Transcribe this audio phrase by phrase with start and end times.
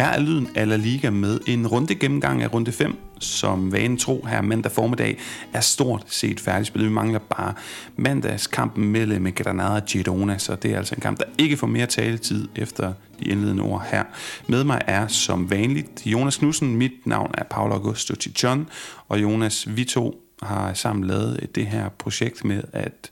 [0.00, 3.96] Her er lyden af La Liga med en runde gennemgang af runde 5, som vanen
[3.96, 5.18] tro her mandag formiddag
[5.52, 6.90] er stort set færdigspillet.
[6.90, 7.54] Vi mangler bare
[7.96, 11.86] mandagskampen mellem Granada og Girona, så det er altså en kamp, der ikke får mere
[11.86, 14.04] taletid efter de indledende ord her.
[14.46, 18.68] Med mig er som vanligt Jonas Knudsen, mit navn er Paolo Augusto Tichon,
[19.08, 23.10] og Jonas, vi to har sammen lavet det her projekt med at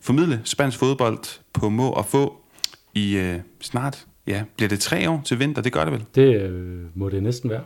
[0.00, 1.18] formidle spansk fodbold
[1.52, 2.36] på må og få
[2.94, 5.62] i øh, snart Ja, bliver det tre år til vinter?
[5.62, 6.04] Det gør det vel?
[6.14, 7.62] Det øh, må det næsten være.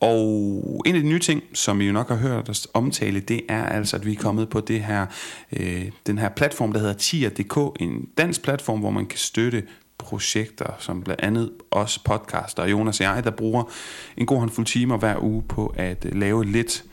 [0.00, 3.40] Og en af de nye ting, som I jo nok har hørt os omtale, det
[3.48, 5.06] er altså, at vi er kommet på det her,
[5.52, 9.62] øh, den her platform, der hedder tier.dk, en dansk platform, hvor man kan støtte
[9.98, 13.64] projekter, som blandt andet os podcaster, og Jonas og jeg, der bruger
[14.16, 16.84] en god håndfuld timer hver uge på at øh, lave lidt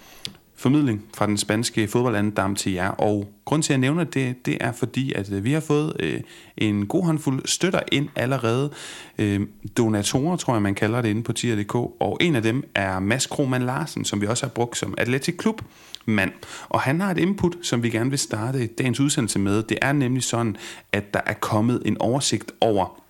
[0.60, 2.90] formidling fra den spanske fodboldandedam til jer.
[2.90, 5.94] Og grund til, at jeg nævner det, det er fordi, at øh, vi har fået
[6.00, 6.22] øh,
[6.58, 8.72] en god håndfuld støtter ind allerede.
[9.18, 9.42] Øh,
[9.78, 11.76] donatorer, tror jeg, man kalder det inde på tier.dk.
[11.76, 15.38] Og en af dem er Mads Krohmann Larsen, som vi også har brugt som Atletic
[15.38, 15.62] Klub
[16.06, 16.32] mand.
[16.70, 19.64] Og han har et input, som vi gerne vil starte dagens udsendelse med.
[19.64, 20.56] Det er nemlig sådan,
[20.92, 23.02] at der er kommet en oversigt over,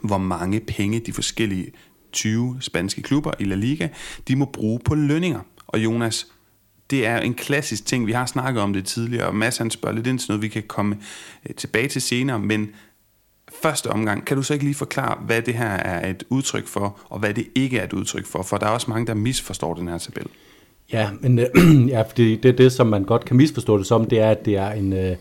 [0.00, 1.72] hvor mange penge de forskellige
[2.12, 3.88] 20 spanske klubber i La Liga,
[4.28, 5.40] de må bruge på lønninger.
[5.66, 6.26] Og Jonas,
[6.90, 8.06] det er en klassisk ting.
[8.06, 10.48] Vi har snakket om det tidligere, og Mads han spørger lidt ind til noget, vi
[10.48, 10.96] kan komme
[11.48, 12.70] øh, tilbage til senere, men
[13.62, 17.00] første omgang, kan du så ikke lige forklare, hvad det her er et udtryk for,
[17.08, 18.42] og hvad det ikke er et udtryk for?
[18.42, 20.26] For der er også mange, der misforstår den her tabel.
[20.92, 21.46] Ja, men øh,
[21.94, 24.56] ja, det, det, det, som man godt kan misforstå det som, det er, at det
[24.56, 25.16] er en, øh,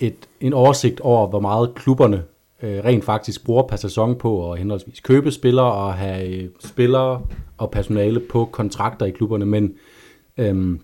[0.00, 2.22] et, en oversigt over, hvor meget klubberne
[2.62, 7.22] øh, rent faktisk bruger per sæson på at henholdsvis købe spillere og have øh, spillere
[7.58, 9.74] og personale på kontrakter i klubberne, men
[10.38, 10.78] øh,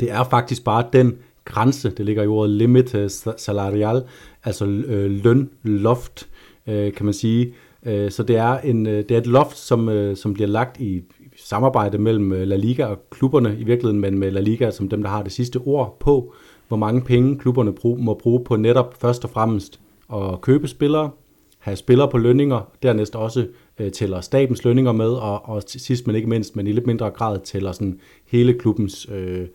[0.00, 4.02] det er faktisk bare den grænse, det ligger i ordet limit øh, salarial,
[4.44, 6.28] altså øh, lønloft,
[6.66, 7.54] øh, kan man sige.
[7.86, 10.80] Øh, så det er, en, øh, det er et loft, som, øh, som bliver lagt
[10.80, 11.02] i
[11.36, 15.02] samarbejde mellem øh, La Liga og klubberne i virkeligheden, men med La Liga som dem,
[15.02, 16.34] der har det sidste ord på,
[16.68, 19.80] hvor mange penge klubberne brug, må bruge på netop først og fremmest
[20.14, 21.10] at købe spillere,
[21.58, 23.46] have spillere på lønninger, dernæst også
[23.78, 27.10] øh, tæller statens lønninger med, og, og sidst, men ikke mindst, men i lidt mindre
[27.10, 29.46] grad tæller sådan hele klubbens øh,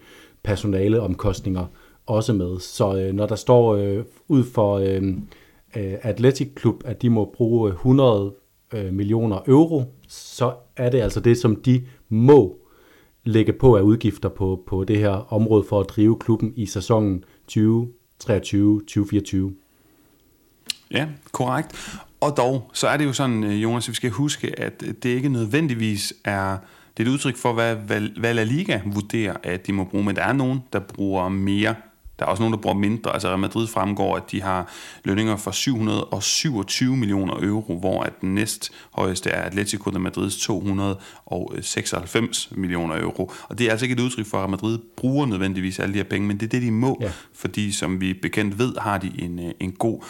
[0.43, 1.65] personaleomkostninger
[2.05, 2.59] også med.
[2.59, 5.03] Så øh, når der står øh, ud for øh,
[5.75, 8.33] øh Athletic Club, at de må bruge øh, 100
[8.73, 12.57] øh, millioner euro, så er det altså det, som de må
[13.23, 17.23] lægge på af udgifter på, på det her område for at drive klubben i sæsonen
[17.51, 17.57] 2023-2024.
[20.91, 21.99] Ja, korrekt.
[22.21, 25.05] Og dog, så er det jo sådan, øh, Jonas, at vi skal huske, at det
[25.05, 26.57] ikke nødvendigvis er
[26.99, 30.03] det er et udtryk for, hvad, hvad, hvad La Liga vurderer, at de må bruge,
[30.03, 31.75] men der er nogen, der bruger mere.
[32.19, 33.13] Der er også nogen, der bruger mindre.
[33.13, 34.71] Altså Real Madrid fremgår, at de har
[35.03, 42.49] lønninger for 727 millioner euro, hvor at den næst højeste er Atletico de Madrids 296
[42.51, 43.31] millioner euro.
[43.49, 45.99] Og det er altså ikke et udtryk for, at Real Madrid bruger nødvendigvis alle de
[45.99, 47.11] her penge, men det er det, de må, ja.
[47.33, 50.03] fordi som vi bekendt ved, har de en, øh, en god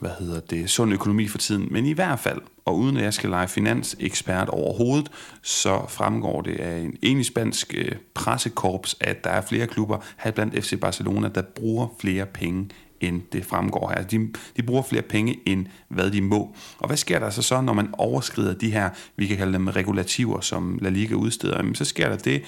[0.00, 1.68] hvad hedder det, sund økonomi for tiden.
[1.70, 5.10] Men i hvert fald, og uden at jeg skal lege finansekspert overhovedet,
[5.42, 10.30] så fremgår det af en enig spansk øh, pressekorps, at der er flere klubber, her
[10.30, 12.68] blandt FC Barcelona, der bruger flere penge
[13.00, 13.94] end det fremgår her.
[13.94, 16.54] Altså, de, de bruger flere penge, end hvad de må.
[16.78, 19.68] Og hvad sker der så så, når man overskrider de her, vi kan kalde dem
[19.68, 21.56] regulativer, som La Liga udsteder?
[21.56, 22.42] Jamen, så sker der det,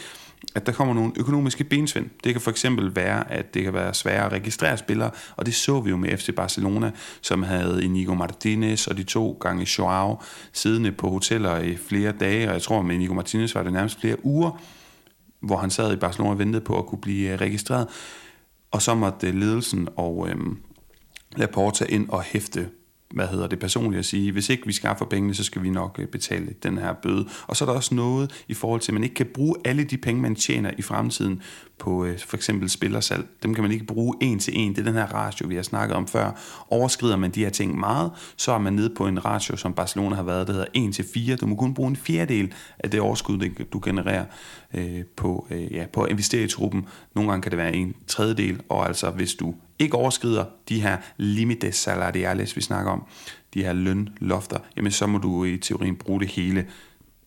[0.54, 2.10] at der kommer nogle økonomiske bensvind.
[2.24, 5.54] Det kan for eksempel være, at det kan være sværere at registrere spillere, og det
[5.54, 6.90] så vi jo med FC Barcelona,
[7.20, 10.20] som havde Inigo Martinez og de to gange Joao
[10.52, 14.00] siddende på hoteller i flere dage, og jeg tror med Inigo Martinez var det nærmest
[14.00, 14.60] flere uger,
[15.40, 17.86] hvor han sad i Barcelona og ventede på at kunne blive øh, registreret.
[18.70, 20.58] Og så måtte øh, ledelsen og øhm,
[21.36, 22.68] Laporta ind og hæfte
[23.10, 25.98] hvad hedder det personligt at sige, hvis ikke vi skaffer pengene, så skal vi nok
[25.98, 27.28] øh, betale den her bøde.
[27.46, 29.84] Og så er der også noget i forhold til, at man ikke kan bruge alle
[29.84, 31.42] de penge, man tjener i fremtiden
[31.78, 33.26] på øh, for eksempel spillersalg.
[33.42, 34.70] Dem kan man ikke bruge en til en.
[34.70, 36.30] Det er den her ratio, vi har snakket om før.
[36.70, 40.16] Overskrider man de her ting meget, så er man nede på en ratio, som Barcelona
[40.16, 41.36] har været, der hedder 1 til 4.
[41.36, 43.38] Du må kun bruge en fjerdedel af det overskud,
[43.72, 44.24] du genererer
[44.74, 46.86] øh, på, øh, ja, på at investere i truppen.
[47.14, 50.96] Nogle gange kan det være en tredjedel, og altså hvis du ikke overskrider de her
[51.16, 53.04] limites salariales, vi snakker om,
[53.54, 56.66] de her lønlofter, jamen så må du i teorien bruge det hele.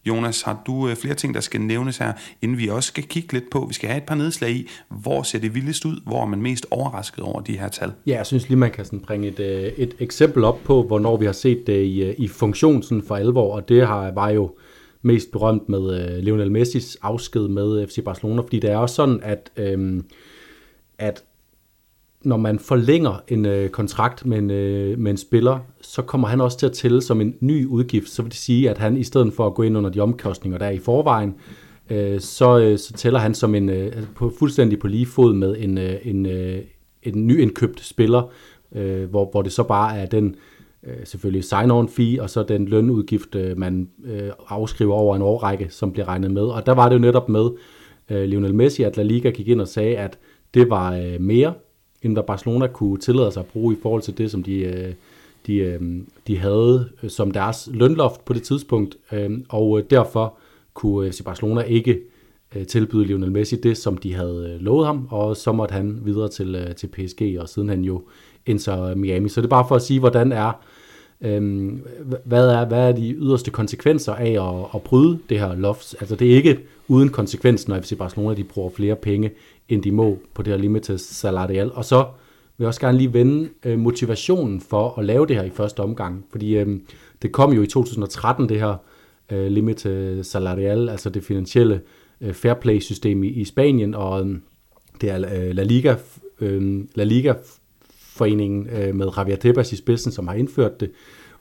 [0.06, 3.34] Jonas, har du øh, flere ting, der skal nævnes her, inden vi også skal kigge
[3.34, 6.22] lidt på, vi skal have et par nedslag i, hvor ser det vildest ud, hvor
[6.22, 7.92] er man mest overrasket over de her tal?
[8.08, 11.18] Ja, jeg synes lige, man kan sådan bringe et, øh, et eksempel op på, hvornår
[11.18, 14.30] vi har set det i, øh, i funktion sådan for alvor, og det har, var
[14.30, 14.56] jo
[15.02, 19.52] mest berømt med Lionel Messis afsked med FC Barcelona, fordi det er også sådan, at,
[19.58, 20.06] øhm,
[20.98, 21.24] at
[22.24, 26.42] når man forlænger en øh, kontrakt med en, øh, med en spiller, så kommer han
[26.42, 28.10] også til at tælle som en ny udgift.
[28.10, 30.58] Så vil det sige, at han i stedet for at gå ind under de omkostninger,
[30.58, 31.36] der er i forvejen,
[31.90, 35.56] øh, så, øh, så tæller han som en øh, på, fuldstændig på lige fod med
[35.60, 36.60] en, øh, en, øh,
[37.04, 38.32] en nyindkøbt spiller,
[38.76, 40.36] øh, hvor, hvor det så bare er den
[40.84, 45.68] øh, selvfølgelig sign-on fee, og så den lønudgift, øh, man øh, afskriver over en årrække,
[45.70, 46.44] som bliver regnet med.
[46.44, 47.50] Og der var det jo netop med
[48.10, 50.20] øh, Lionel Messi, at La Liga gik ind og sagde, at
[50.54, 51.54] det var øh, mere,
[52.04, 54.94] end hvad Barcelona kunne tillade sig at bruge i forhold til det, som de, øh,
[55.48, 55.82] de, øh,
[56.28, 58.98] de havde øh, som deres lønloft på det tidspunkt.
[59.12, 60.34] Øhm, og derfor
[60.74, 62.00] kunne FC Barcelona ikke
[62.68, 66.74] tilbyde Lionel Messi det, som de havde lovet ham, og så måtte han videre til,
[66.78, 68.02] til PSG, og siden han jo
[68.46, 69.30] indser Miami.
[69.30, 70.52] Så det er bare for at sige, hvordan er,
[71.22, 71.82] øhm,
[72.26, 75.96] hvad, er, hvad er de yderste konsekvenser af at, at bryde det her loft.
[76.00, 79.32] Altså det er ikke uden konsekvens, når FC Barcelona de bruger flere penge,
[79.72, 81.72] end de må på det her limited salarial.
[81.74, 81.98] Og så
[82.58, 85.80] vil jeg også gerne lige vende øh, motivationen for at lave det her i første
[85.80, 86.80] omgang, fordi øh,
[87.22, 88.76] det kom jo i 2013, det her
[89.32, 91.82] øh, limited salarial, altså det finansielle
[92.22, 94.36] øh, fair play system i, i Spanien, og øh,
[95.02, 95.96] det er øh, La Liga,
[96.42, 97.34] øh, La Liga
[97.90, 100.92] foreningen øh, med Javier Tebas i spidsen, som har indført det.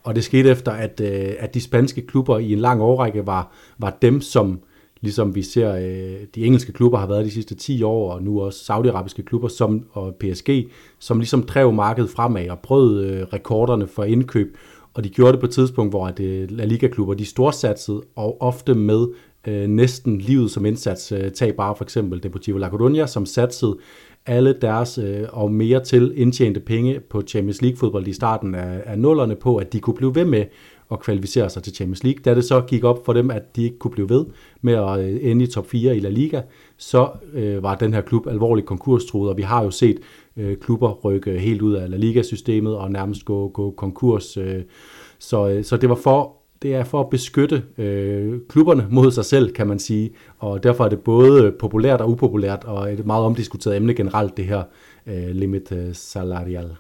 [0.03, 3.53] Og det skete efter, at, øh, at de spanske klubber i en lang årrække var,
[3.79, 4.61] var dem, som
[5.01, 8.41] ligesom vi ser øh, de engelske klubber har været de sidste 10 år, og nu
[8.41, 13.87] også saudiarabiske klubber som, og PSG, som ligesom drev markedet fremad og brød øh, rekorderne
[13.87, 14.57] for indkøb.
[14.95, 18.43] Og de gjorde det på et tidspunkt, hvor at, øh, La Liga-klubber de storsatsede, og
[18.43, 19.07] ofte med
[19.47, 21.13] øh, næsten livet som indsats.
[21.13, 23.77] Øh, tag bare for eksempel Deportivo La Coruña, som satsede
[24.27, 28.99] alle deres øh, og mere til indtjente penge på Champions League-fodbold i starten af, af
[28.99, 30.45] nullerne på, at de kunne blive ved med
[30.93, 32.23] at kvalificere sig til Champions League.
[32.25, 34.27] Da det så gik op for dem, at de ikke kunne blive ved
[34.61, 36.41] med at øh, ende i top 4 i La Liga,
[36.77, 39.99] så øh, var den her klub alvorligt konkurstruet, og vi har jo set
[40.37, 44.37] øh, klubber rykke helt ud af La Liga-systemet og nærmest gå, gå konkurs.
[44.37, 44.63] Øh,
[45.19, 49.25] så, øh, så det var for det er for at beskytte øh, klubberne mod sig
[49.25, 50.11] selv, kan man sige.
[50.39, 54.45] Og derfor er det både populært og upopulært, og et meget omdiskuteret emne generelt, det
[54.45, 54.63] her
[55.07, 56.77] øh, limit øh, salarial.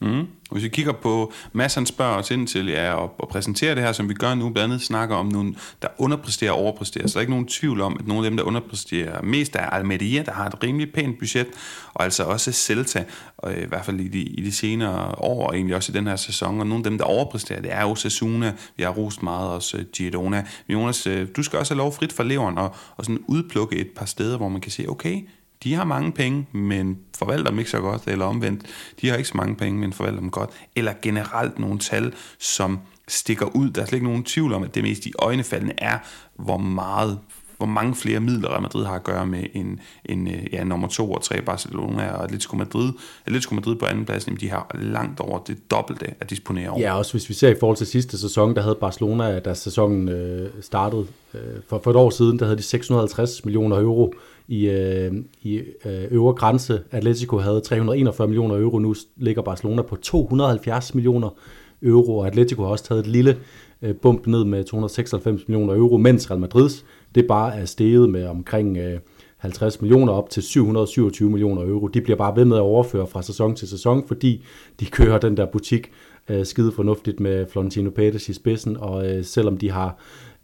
[0.00, 0.26] Mm.
[0.50, 3.92] Hvis vi kigger på, massen spørger os ind til ja, og, og præsentere det her,
[3.92, 7.06] som vi gør nu, blandt andet snakker om nogen, der underpresterer og overpresterer.
[7.06, 9.60] Så der er ikke nogen tvivl om, at nogle af dem, der underpresterer mest, er
[9.60, 11.46] Almeria, der har et rimelig pænt budget,
[11.94, 13.04] og altså også Celta,
[13.38, 15.96] og øh, i hvert fald i de, i de senere år, og egentlig også i
[15.96, 16.60] den her sæson.
[16.60, 19.76] Og nogle af dem, der overpresterer, det er jo Sasuna, vi har rost meget også
[19.76, 20.44] øh, Girona.
[20.68, 23.90] Jonas, øh, du skal også have lov frit for leveren og, og sådan udplukke et
[23.96, 25.28] par steder, hvor man kan sige, okay,
[25.66, 28.62] de har mange penge, men forvalter dem ikke så godt, eller omvendt,
[29.00, 32.78] de har ikke så mange penge, men forvalter dem godt, eller generelt nogle tal, som
[33.08, 33.70] stikker ud.
[33.70, 35.98] Der er slet ikke nogen tvivl om, at det mest i øjnefaldende er,
[36.34, 37.18] hvor meget
[37.56, 40.88] hvor mange flere midler Real Madrid har at gøre med en, en øh, ja, nummer
[40.88, 42.92] 2 og 3 Barcelona og Atletico Madrid.
[43.26, 46.80] Atletico Madrid på anden plads, de har langt over det dobbelte at disponere over.
[46.80, 50.08] Ja, også hvis vi ser i forhold til sidste sæson, der havde Barcelona, da sæsonen
[50.08, 54.14] øh, startede øh, for, for et år siden, der havde de 650 millioner euro
[54.48, 55.12] i, øh,
[55.42, 56.80] i øh, øvre grænse.
[56.90, 61.28] Atletico havde 341 millioner euro, nu ligger Barcelona på 270 millioner
[61.82, 63.36] euro, og Atletico har også taget et lille
[63.82, 66.84] øh, bump ned med 296 millioner euro, mens Real Madrids
[67.14, 69.00] det bare er steget med omkring øh,
[69.36, 71.86] 50 millioner op til 727 millioner euro.
[71.86, 74.44] De bliver bare ved med at overføre fra sæson til sæson, fordi
[74.80, 75.90] de kører den der butik
[76.28, 79.98] øh, skide fornuftigt med Florentino Pérez i spidsen, og øh, selvom de har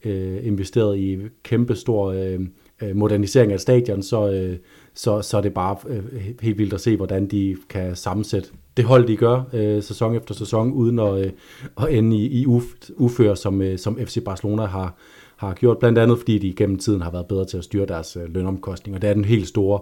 [0.05, 2.41] øh, investeret i kæmpe stor øh,
[2.83, 4.57] øh, modernisering af stadion, så, øh,
[4.95, 6.05] så, så er det bare øh,
[6.41, 10.35] helt vildt at se, hvordan de kan sammensætte det hold, de gør øh, sæson efter
[10.35, 11.33] sæson, uden at, øh,
[11.77, 14.97] at ende i, i uf, som, øh, som FC Barcelona har,
[15.37, 18.17] har gjort, blandt andet fordi de gennem tiden har været bedre til at styre deres
[18.17, 19.01] øh, lønomkostninger.
[19.01, 19.81] Det er den helt store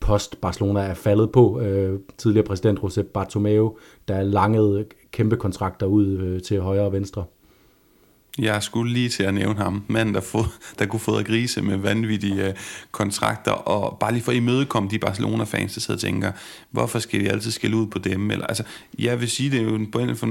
[0.00, 1.60] post, Barcelona er faldet på.
[1.60, 3.76] Øh, tidligere præsident Josep Bartomeu,
[4.08, 7.24] der langede kæmpe kontrakter ud øh, til højre og venstre.
[8.40, 9.82] Jeg skulle lige til at nævne ham.
[9.88, 10.44] Manden, der, fod,
[10.78, 12.54] der kunne fodre grise med vanvittige øh,
[12.90, 16.32] kontrakter, og bare lige for at imødekomme de Barcelona-fans, der sidder og tænker,
[16.70, 18.30] hvorfor skal de altid skille ud på dem?
[18.30, 18.62] Eller, altså,
[18.98, 20.26] jeg vil sige, det er jo på en, for,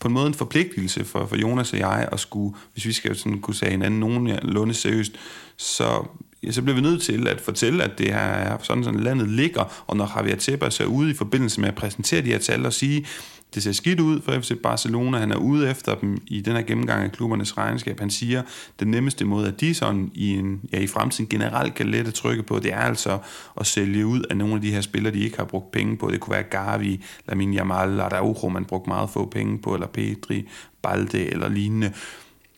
[0.00, 3.16] på en måde en forpligtelse for, for Jonas og jeg at skulle, hvis vi skal
[3.16, 5.12] sådan kunne sige hinanden nogenlunde seriøst,
[5.56, 6.06] så,
[6.42, 9.28] ja, så bliver vi nødt til at fortælle, at det her er sådan, sådan landet
[9.28, 12.66] ligger, og når Javier Tebas er ude i forbindelse med at præsentere de her tal
[12.66, 13.06] og sige,
[13.54, 15.18] det ser skidt ud for FC Barcelona.
[15.18, 18.00] Han er ude efter dem i den her gennemgang af klubbernes regnskab.
[18.00, 18.46] Han siger, at
[18.80, 22.42] den nemmeste måde, at de sådan i, en, ja, i fremtiden generelt kan lette trykke
[22.42, 23.18] på, det er altså
[23.60, 26.10] at sælge ud af nogle af de her spillere, de ikke har brugt penge på.
[26.10, 30.48] Det kunne være Gavi, Lamine Yamal, Araujo, man brugt meget få penge på, eller Pedri,
[30.82, 31.92] Balde eller lignende.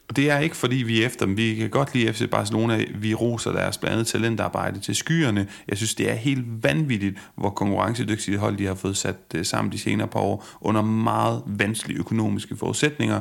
[0.08, 1.36] Og det er ikke, fordi vi er efter dem.
[1.36, 2.84] Vi kan godt lide FC Barcelona.
[2.94, 5.46] Vi roser deres blandt andet talentarbejde til skyerne.
[5.68, 9.72] Jeg synes, det er helt vanvittigt, hvor konkurrencedygtige hold de har fået sat øh, sammen
[9.72, 13.20] de senere par år under meget vanskelige økonomiske forudsætninger.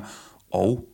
[0.51, 0.85] Og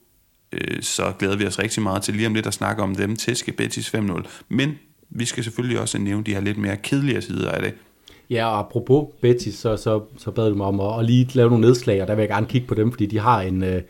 [0.51, 3.15] øh, så glæder vi os rigtig meget til lige om lidt at snakke om dem.
[3.15, 4.27] Tæske Betis 5-0.
[4.50, 4.71] Men
[5.09, 7.73] vi skal selvfølgelig også nævne de her lidt mere kedelige sider af det.
[8.29, 11.50] Ja, og apropos Betis, så, så, så bad du mig om at, at lige lave
[11.50, 13.81] nogle nedslag, og der vil jeg gerne kigge på dem, fordi de har en, øh,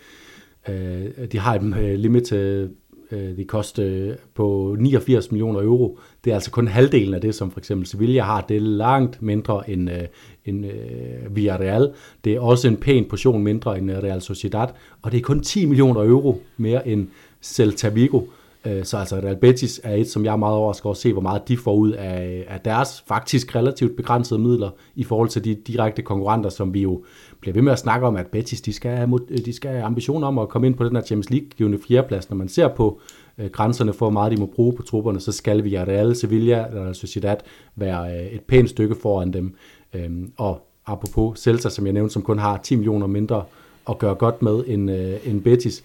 [0.70, 2.70] øh de har et øh, limit, øh,
[3.12, 6.00] øh, de koster øh, på 89 millioner euro.
[6.24, 8.42] Det er altså kun halvdelen af det, som for eksempel Sevilla har.
[8.42, 10.02] Det er langt mindre end, øh,
[10.46, 11.94] end øh, Villarreal.
[12.24, 14.68] Det er også en pæn portion mindre end Real Sociedad,
[15.02, 17.08] og det er kun 10 millioner euro mere end
[17.42, 18.22] Celta Vigo.
[18.22, 18.28] Øh,
[18.66, 21.14] Øh, så altså Real Betis er et, som jeg er meget overrasket over at se,
[21.14, 25.46] hvor meget de får ud af, af deres faktisk relativt begrænsede midler i forhold til
[25.46, 27.04] de direkte konkurrenter, som vi jo
[27.42, 30.28] bliver ved med at snakke om, at Betis de skal have, de skal have ambitioner
[30.28, 32.30] om at komme ind på den her Champions League-givende fjerdeplads.
[32.30, 33.00] Når man ser på
[33.38, 36.66] øh, grænserne for, hvor meget de må bruge på trupperne, så skal vi Real, Sevilla
[36.68, 37.38] eller Sociedad
[37.76, 39.56] være øh, et pænt stykke foran dem.
[39.94, 43.44] Øhm, og apropos Celta, som jeg nævnte, som kun har 10 millioner mindre
[43.90, 45.84] at gøre godt med end, øh, end Betis,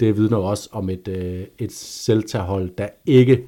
[0.00, 3.44] det vidner også om et, øh, et Celta-hold, der ikke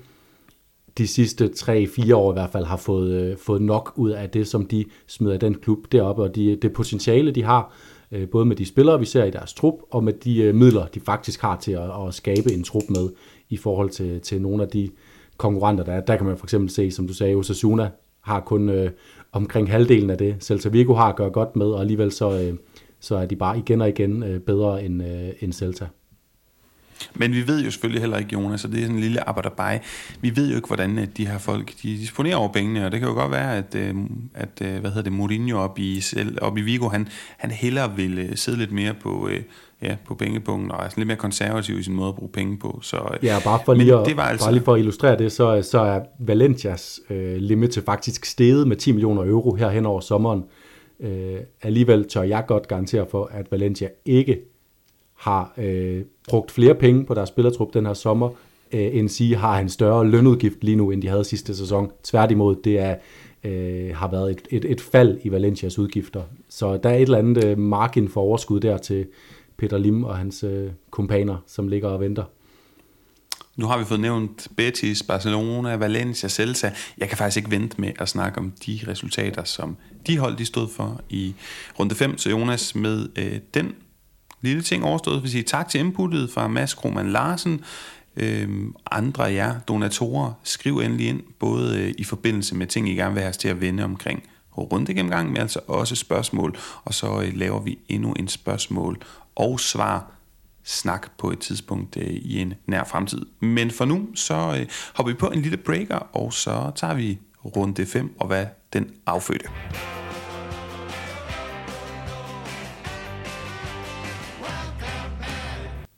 [0.99, 4.47] de sidste 3-4 år i hvert fald har fået, øh, fået nok ud af det,
[4.47, 7.73] som de smider den klub deroppe, og de, det potentiale, de har,
[8.13, 10.87] øh, både med de spillere, vi ser i deres trup, og med de øh, midler,
[10.87, 13.09] de faktisk har til at, at skabe en trup med,
[13.49, 14.91] i forhold til, til nogle af de
[15.37, 16.01] konkurrenter, der er.
[16.01, 18.91] Der kan man for eksempel se, som du sagde, Osasuna har kun øh,
[19.33, 22.55] omkring halvdelen af det, Celta Vigo har at gøre godt med, og alligevel så, øh,
[23.01, 25.87] så er de bare igen og igen øh, bedre end, øh, end Celta.
[27.15, 29.83] Men vi ved jo selvfølgelig heller ikke, Jonas, så det er sådan en lille arbejderbej.
[30.21, 33.01] Vi ved jo ikke, hvordan øh, de her folk de disponerer over pengene, og det
[33.01, 33.95] kan jo godt være, at, øh,
[34.35, 36.03] at øh, hvad hedder det, Mourinho op i,
[36.41, 39.29] op i Vigo, han, han hellere vil sidde lidt mere på,
[39.83, 42.79] ja, på pengepunkten, og er lidt mere konservativ i sin måde at bruge penge på.
[42.83, 44.47] Så, ja, bare for, lige at, det var altså...
[44.47, 48.77] bare lige for at illustrere det, så, så er Valencias øh, limit faktisk steget med
[48.77, 50.45] 10 millioner euro her hen over sommeren.
[51.01, 54.39] Øh, alligevel tør jeg godt garantere for, at Valencia ikke
[55.17, 58.29] har øh, brugt flere penge på deres spillertrup den her sommer,
[58.73, 61.91] øh, end sige har en større lønudgift lige nu, end de havde sidste sæson.
[62.03, 62.97] Tværtimod, det er,
[63.45, 66.23] øh, har været et, et, et fald i Valencias udgifter.
[66.49, 69.07] Så der er et eller andet øh, margin for overskud der til
[69.59, 72.25] Peter Lim og hans øh, kompaner, som ligger og venter.
[73.57, 76.73] Nu har vi fået nævnt Betis, Barcelona, Valencia, Celta.
[76.99, 80.47] Jeg kan faktisk ikke vente med at snakke om de resultater, som de hold de
[80.47, 81.35] stod for i
[81.79, 82.19] runde 5.
[82.19, 83.75] Så Jonas, med øh, den
[84.41, 85.23] lille ting overstået.
[85.23, 87.65] Vi siger tak til inputtet fra Mads Krohmann Larsen.
[88.17, 92.95] Øhm, andre af jer, donatorer, skriv endelig ind, både øh, i forbindelse med ting, I
[92.95, 94.23] gerne vil have os til at vende omkring
[94.59, 96.57] runde gennemgang, men altså også spørgsmål.
[96.85, 98.99] Og så øh, laver vi endnu en spørgsmål
[99.37, 100.13] og svar
[100.65, 103.27] snak på et tidspunkt øh, i en nær fremtid.
[103.41, 107.19] Men for nu, så øh, hopper vi på en lille breaker, og så tager vi
[107.45, 109.49] runde 5 og hvad den affødte.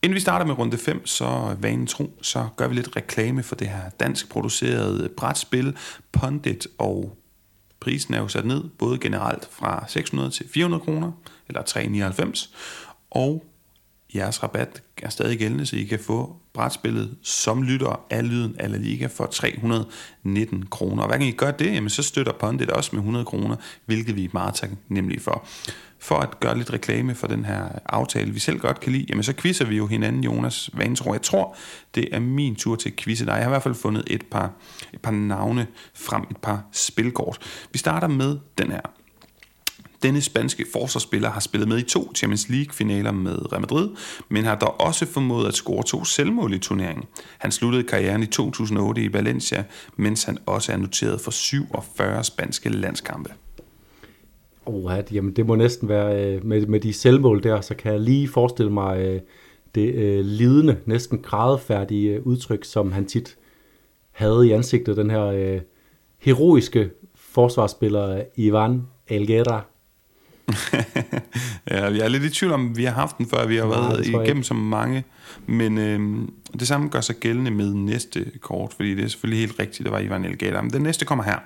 [0.03, 3.55] Inden vi starter med runde 5, så vanen tro, så gør vi lidt reklame for
[3.55, 5.77] det her dansk producerede brætspil,
[6.13, 7.19] Pondit, og
[7.81, 11.13] prisen er jo sat ned, både generelt fra 600 til 400 kroner,
[11.49, 12.55] eller 399,
[13.11, 13.45] og
[14.15, 18.71] jeres rabat er stadig gældende, så I kan få brætspillet som lytter af Lyden af
[18.71, 21.03] La Liga for 319 kroner.
[21.03, 24.17] Og hver gang I gør det, jamen, så støtter Pondit også med 100 kroner, hvilket
[24.17, 25.47] vi er meget taknemmelige for
[26.01, 29.23] for at gøre lidt reklame for den her aftale, vi selv godt kan lide, jamen
[29.23, 31.13] så quizzer vi jo hinanden, Jonas Vansro.
[31.13, 31.57] Jeg tror,
[31.95, 33.33] det er min tur til at quizze dig.
[33.33, 34.53] Jeg har i hvert fald fundet et par,
[34.93, 37.39] et par navne frem, et par spilkort.
[37.73, 38.81] Vi starter med den her.
[40.03, 43.89] Denne spanske forsvarsspiller har spillet med i to Champions League-finaler med Real Madrid,
[44.29, 47.05] men har dog også formået at score to selvmål i turneringen.
[47.39, 49.65] Han sluttede karrieren i 2008 i Valencia,
[49.97, 53.31] mens han også er noteret for 47 spanske landskampe.
[54.67, 58.01] Oh, jamen det må næsten være, øh, med, med de selvmål der, så kan jeg
[58.01, 59.21] lige forestille mig øh,
[59.75, 63.37] det øh, lidende, næsten grædefærdige øh, udtryk, som han tit
[64.11, 65.61] havde i ansigtet, den her øh,
[66.19, 69.65] heroiske forsvarsspiller øh, Ivan Elguera.
[71.71, 73.79] ja, jeg er lidt i tvivl om, vi har haft den før, vi har Nej,
[73.79, 75.05] været igennem så mange,
[75.47, 76.29] men øh,
[76.61, 79.93] det samme gør sig gældende med næste kort, fordi det er selvfølgelig helt rigtigt, det
[79.93, 80.63] var Ivan Elguera.
[80.63, 81.39] Men den næste kommer her.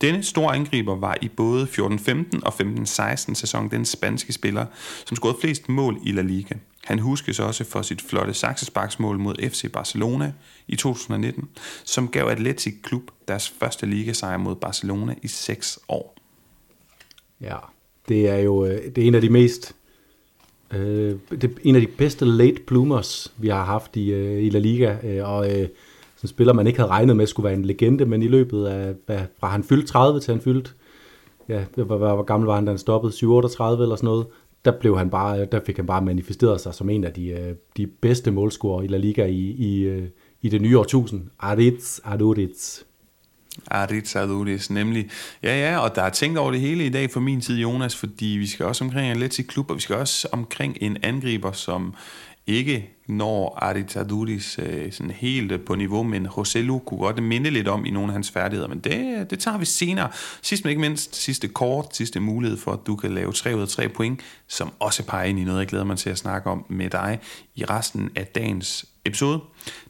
[0.00, 4.66] Denne store angriber var i både 14-15 og 15-16 sæson den spanske spiller,
[5.06, 6.54] som scorede flest mål i La Liga.
[6.84, 10.32] Han huskes også for sit flotte saksesparksmål mod FC Barcelona
[10.68, 11.48] i 2019,
[11.84, 16.16] som gav Atletic Klub deres første ligasejr mod Barcelona i 6 år.
[17.40, 17.56] Ja,
[18.08, 19.74] det er jo øh, det er en af de mest
[20.74, 24.50] Øh, det er en af de bedste late bloomers, vi har haft i, øh, i
[24.50, 25.68] La Liga, øh, og øh,
[26.22, 28.94] en spiller, man ikke havde regnet med skulle være en legende, men i løbet af,
[29.06, 30.70] hvad, fra han fyldte 30 til han fyldte,
[31.48, 34.26] ja, hvor, hvor, hvor gammel var han, da han stoppede, 738 eller sådan noget,
[34.64, 37.54] der, blev han bare, der fik han bare manifesteret sig som en af de, øh,
[37.76, 40.08] de bedste målscorer i La Liga i, i, øh,
[40.42, 41.22] i det nye årtusind.
[41.38, 42.82] Aritz Aduriz.
[43.66, 45.10] Aritza Aduriz, nemlig.
[45.42, 47.96] Ja, ja, og der er tænkt over det hele i dag for min tid, Jonas,
[47.96, 51.52] fordi vi skal også omkring en Atleti klub, og vi skal også omkring en angriber,
[51.52, 51.94] som
[52.46, 57.84] ikke når Aritaduris øh, sådan helt på niveau, men Lu kunne godt minde lidt om
[57.84, 60.10] i nogle af hans færdigheder, men det, det tager vi senere.
[60.42, 63.62] Sidst men ikke mindst, sidste kort, sidste mulighed for, at du kan lave 3 ud
[63.62, 66.50] af 3 point, som også peger ind i noget, jeg glæder mig til at snakke
[66.50, 67.18] om med dig
[67.54, 69.40] i resten af dagens episode.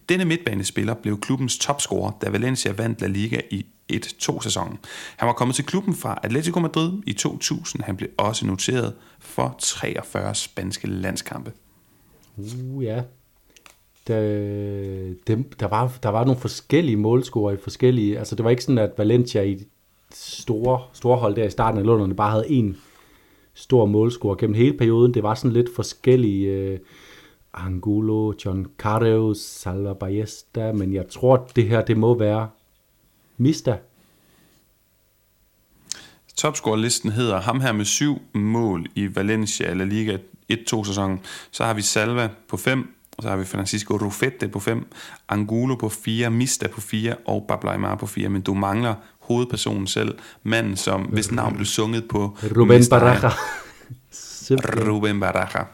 [0.08, 4.78] Denne midtbanespiller blev klubbens topscorer, da Valencia vandt La Liga i 1-2 sæsonen.
[5.16, 7.82] Han var kommet til klubben fra Atletico Madrid i 2000.
[7.82, 11.52] Han blev også noteret for 43 spanske landskampe.
[12.36, 13.02] Uh, ja.
[14.06, 14.20] Der,
[15.26, 18.18] det, der, var, der var nogle forskellige målscorer i forskellige...
[18.18, 19.66] Altså, det var ikke sådan, at Valencia i
[20.12, 22.76] store, store hold der i starten af Lunderne bare havde en
[23.54, 25.14] stor målscorer gennem hele perioden.
[25.14, 26.72] Det var sådan lidt forskellige...
[26.72, 26.78] Uh,
[27.54, 32.48] Angulo, John Carreus, Salva Ballesta, men jeg tror, det her, det må være
[33.36, 33.78] Mista.
[36.36, 40.18] Topscore-listen hedder ham her med syv mål i Valencia eller Liga
[40.52, 41.20] 1-2 sæsonen.
[41.50, 44.86] Så har vi Salva på 5, og så har vi Francisco Rufete på 5,
[45.28, 48.28] Angulo på 4, Mista på 4 og Bablaimar på 4.
[48.28, 52.36] Men du mangler hovedpersonen selv, manden som, hvis navn blev sunget på...
[52.56, 53.30] Ruben Baraja.
[54.88, 55.64] Ruben Baraja.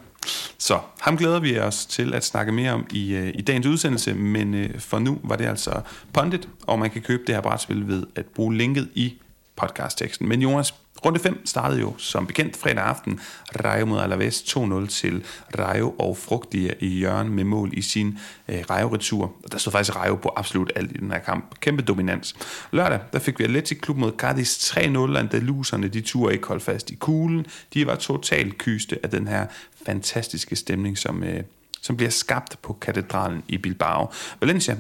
[0.59, 4.15] Så ham glæder vi os til at snakke mere om i, uh, i dagens udsendelse,
[4.15, 5.81] men uh, for nu var det altså
[6.13, 9.15] Pondit, og man kan købe det her brætspil ved at bruge linket i
[9.59, 10.29] podcastteksten.
[10.29, 10.75] Men Jonas,
[11.05, 13.21] Runde 5 startede jo som bekendt fredag aften.
[13.65, 15.25] Rayo mod Alaves 2-0 til
[15.59, 19.33] Rayo og Frugtige i Jørgen med mål i sin øh, Rayo-retur.
[19.53, 21.61] Der stod faktisk Rayo på absolut alt i den her kamp.
[21.61, 22.37] Kæmpe dominans.
[22.71, 24.79] Lørdag der fik vi Atletic Klub mod Cadiz 3-0.
[25.17, 27.47] Andaluserne de turde ikke holde fast i kuglen.
[27.75, 29.47] De var totalt kyste af den her
[29.87, 31.43] fantastiske stemning, som, øh,
[31.83, 34.07] som bliver skabt på katedralen i Bilbao.
[34.41, 34.77] Valencia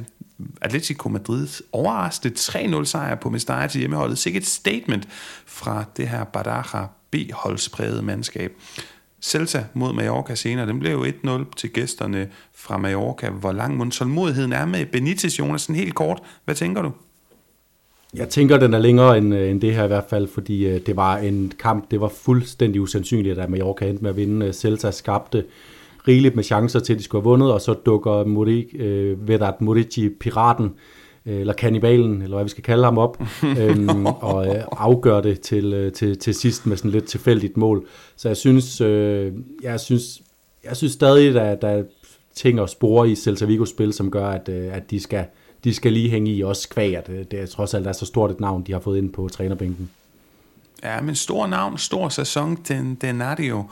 [0.61, 4.18] Atletico Madrid overraskende 3-0 sejr på Mestalla til hjemmeholdet.
[4.18, 5.09] Sikkert et statement
[5.46, 8.53] fra det her Badaja B-holdsprægede mandskab.
[9.22, 13.31] Celta mod Mallorca senere, den blev jo 1-0 til gæsterne fra Mallorca.
[13.31, 16.22] Hvor lang må tålmodigheden er med Benitez, Jonas, sådan helt kort.
[16.44, 16.92] Hvad tænker du?
[18.14, 20.81] Jeg tænker, den er længere end, øh, end det her i hvert fald, fordi øh,
[20.87, 24.46] det var en kamp, det var fuldstændig usandsynligt, at Mallorca endte med at vinde.
[24.46, 25.44] Øh, Celta skabte
[26.09, 29.61] rigeligt med chancer til, at de skulle have vundet, og så dukker Muri, øh, Vedat
[29.61, 30.75] Murici, piraten,
[31.27, 33.23] øh, eller kannibalen, eller hvad vi skal kalde ham op,
[33.61, 37.87] øhm, og øh, afgør det til, øh, til, til sidst med sådan lidt tilfældigt mål.
[38.17, 39.33] Så jeg synes, øh,
[39.63, 40.23] jeg synes,
[40.65, 41.83] jeg synes stadig, at der er
[42.35, 45.25] ting og spore i Celta Vigo's spil, som gør, at, øh, at de, skal,
[45.65, 48.07] de skal lige hænge i også kvæg, at det, det er trods alt er så
[48.07, 49.91] stort et navn, de har fået ind på trænerbænken.
[50.83, 53.65] Ja, men stor navn, stor sæson, den, den er det jo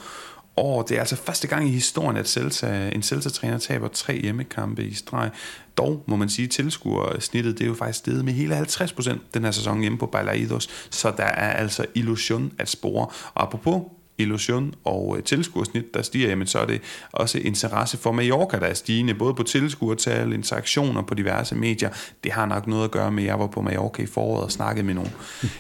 [0.57, 0.83] år.
[0.83, 4.95] det er altså første gang i historien, at Celta, en Celta-træner taber tre hjemmekampe i
[4.95, 5.31] streg.
[5.77, 9.45] Dog må man sige, at snittet det er jo faktisk steget med hele 50% den
[9.45, 13.07] her sæson hjemme på Balaidos, så der er altså illusion at spore.
[13.35, 13.83] Og apropos
[14.19, 16.81] illusion og øh, tilskuersnit, der stiger, jamen så er det
[17.13, 21.91] også interesse for Mallorca, der er stigende, både på tilskuertal, interaktioner på diverse medier.
[22.25, 24.53] Det har nok noget at gøre med, at jeg var på Mallorca i foråret og
[24.53, 25.11] snakkede med nogle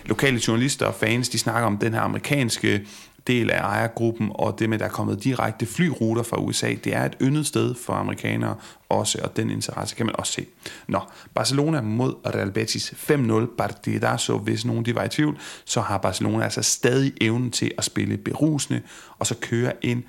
[0.06, 2.86] lokale journalister og fans, de snakker om den her amerikanske
[3.26, 6.94] del af ejergruppen, og det med, at der er kommet direkte flyruter fra USA, det
[6.94, 8.54] er et yndet sted for amerikanere
[8.88, 10.46] også, og den interesse kan man også se.
[10.88, 11.00] Nå,
[11.34, 16.44] Barcelona mod Real Betis 5-0 partidazo, hvis nogen de var i tvivl, så har Barcelona
[16.44, 18.82] altså stadig evnen til at spille berusende,
[19.18, 20.04] og så køre en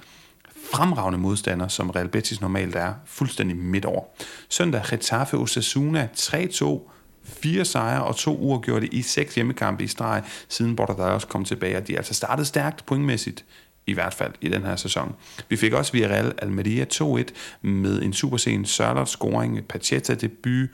[0.74, 4.04] fremragende modstander, som Real Betis normalt er, fuldstændig midt over.
[4.50, 6.92] Søndag Getafe Osasuna 3-2,
[7.28, 11.88] fire sejre og to uafgjorte i seks hjemmekampe i streg, siden Bordeaux kom tilbage, og
[11.88, 13.46] de er altså startet stærkt pointmæssigt
[13.88, 15.16] i hvert fald i den her sæson.
[15.50, 17.24] Vi fik også Villarreal Almeria 2-1
[17.62, 20.70] med en supersen Sørlot scoring, Pacheta debut,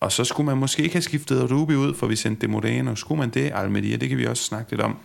[0.00, 2.94] og så skulle man måske ikke have skiftet Rubi ud, for vi sendte Modeno.
[2.94, 4.96] Skulle man det, Almeria, det kan vi også snakke lidt om.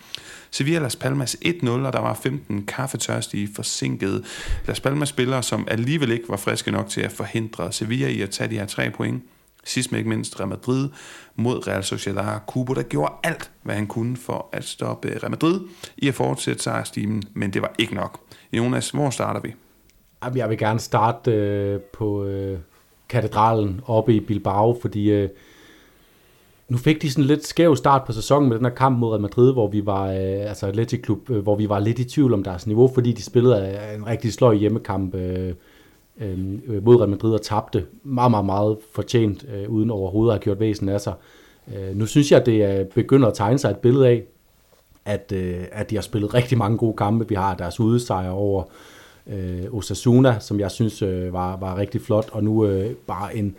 [0.51, 4.23] Sevilla Las Palmas 1-0, og der var 15 kaffetørstige forsinkede
[4.67, 8.29] Las Palmas spillere, som alligevel ikke var friske nok til at forhindre Sevilla i at
[8.29, 9.23] tage de her tre point.
[9.69, 10.89] Sidst men ikke mindst Real Madrid
[11.35, 12.39] mod Real Sociedad.
[12.47, 15.59] Kubo, der gjorde alt, hvad han kunne for at stoppe Real Madrid
[15.97, 18.19] i at fortsætte sejrstimen, men det var ikke nok.
[18.53, 19.53] Jonas, hvor starter vi?
[20.35, 22.59] Jeg vil gerne starte øh, på øh,
[23.09, 25.29] katedralen oppe i Bilbao, fordi øh,
[26.69, 29.21] nu fik de sådan lidt skæv start på sæsonen med den her kamp mod Real
[29.21, 32.33] Madrid, hvor vi var, øh, altså Athletic Klub, øh, hvor vi var lidt i tvivl
[32.33, 35.53] om deres niveau, fordi de spillede en rigtig sløj hjemmekamp øh,
[36.19, 40.35] Øhm, øh, mod Real Madrid og tabte meget, meget, meget fortjent, øh, uden overhovedet at
[40.35, 41.13] have gjort væsen af sig.
[41.75, 44.23] Øh, nu synes jeg, at det begynder at tegne sig et billede af,
[45.05, 47.27] at, øh, at de har spillet rigtig mange gode kampe.
[47.27, 48.63] Vi har deres udesejr over
[49.27, 53.55] øh, Osasuna, som jeg synes øh, var, var rigtig flot, og nu øh, bare en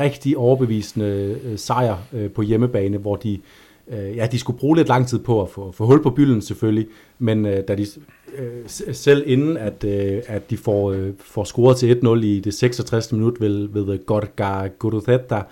[0.00, 3.40] rigtig overbevisende øh, sejr øh, på hjemmebane, hvor de øh,
[3.92, 6.42] Øh, ja, de skulle bruge lidt lang tid på at få, få hul på bylden
[6.42, 6.86] selvfølgelig,
[7.18, 7.86] men øh, da de
[8.38, 12.54] øh, selv inden at, øh, at de får, øh, får scoret til 1-0 i det
[12.54, 13.12] 66.
[13.12, 15.42] minut ved, ved Gorga Guruzeta,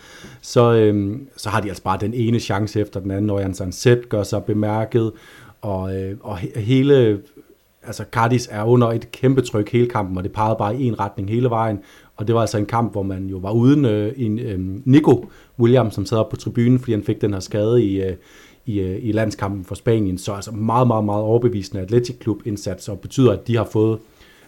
[0.42, 3.54] så, øh, så har de altså bare den ene chance efter den anden, når Jan
[3.54, 5.12] Sanset gør sig bemærket,
[5.60, 7.20] og, øh, og hele
[7.86, 11.00] altså Cardis er under et kæmpe tryk hele kampen, og det pegede bare i en
[11.00, 11.78] retning hele vejen.
[12.16, 15.28] Og det var altså en kamp, hvor man jo var uden øh, en øh, Nico
[15.58, 18.16] William, som sad op på tribunen, fordi han fik den her skade i, øh,
[18.66, 20.18] i, øh, i landskampen for Spanien.
[20.18, 23.98] Så altså meget, meget, meget overbevisende Atletic Club indsats, og betyder, at de har fået,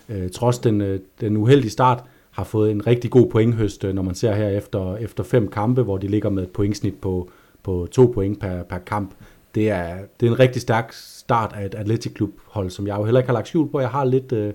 [0.09, 4.03] øh, trods den, øh, den uheldige start, har fået en rigtig god pointhøst, øh, når
[4.03, 7.31] man ser her efter, efter fem kampe, hvor de ligger med et pointsnit på,
[7.63, 9.11] på to point per, per kamp.
[9.55, 12.99] Det er, det er en rigtig stærk start af et Atletic Klub hold, som jeg
[12.99, 13.81] jo heller ikke har lagt skjul på.
[13.81, 14.53] Jeg har lidt, øh,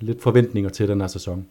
[0.00, 1.46] lidt forventninger til den her sæson.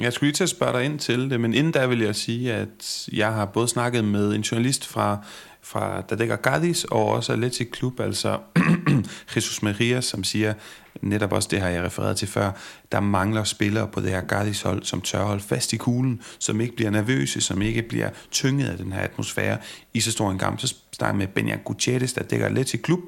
[0.00, 2.16] Jeg skulle lige til at spørge dig ind til det, men inden da vil jeg
[2.16, 5.18] sige, at jeg har både snakket med en journalist fra,
[5.62, 8.38] fra Dadega Gadis og også Atletic Klub, altså
[9.36, 10.54] Jesus Maria, som siger
[11.00, 12.50] netop også det har jeg refereret til før,
[12.92, 16.76] der mangler spillere på det her Gardis-hold, som tør holde fast i kuglen, som ikke
[16.76, 19.58] bliver nervøse, som ikke bliver tynget af den her atmosfære
[19.94, 20.60] i så stor en kamp.
[20.60, 23.00] Så snakker med Benjamin Gutierrez, der dækker Atletic Klub,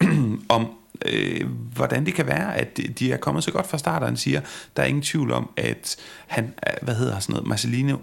[0.48, 0.66] om
[1.06, 4.16] øh, hvordan det kan være, at de er kommet så godt fra start, og han
[4.16, 4.40] siger,
[4.76, 7.96] der er ingen tvivl om, at han, øh, hvad hedder sådan noget, Marcelino,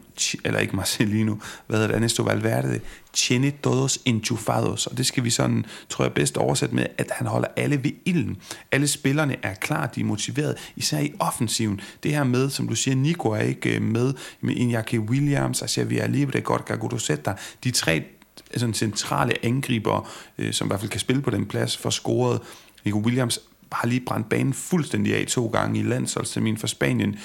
[0.44, 1.36] eller ikke Marcelino,
[1.68, 2.80] hvad hedder det, Ernesto Valverde,
[3.14, 7.28] tiene todos enchufados, og det skal vi sådan, tror jeg bedst oversætte med, at han
[7.28, 8.38] holder alle ved ilden.
[8.72, 11.82] Alle spillerne er klar, de er motiveret, især i offensiven.
[12.04, 16.08] Det her med, som du siger, Nico er ikke øh, med, med Iñaki Williams, Xavier
[16.08, 21.00] Libre, Gorka Gudosetta, de tre øh, sådan centrale angriber, øh, som i hvert fald kan
[21.00, 22.42] spille på den plads, for scoret
[22.86, 23.39] Nico Williams
[23.71, 27.15] har lige brændt banen fuldstændig af to gange i landsholdstermin for Spanien.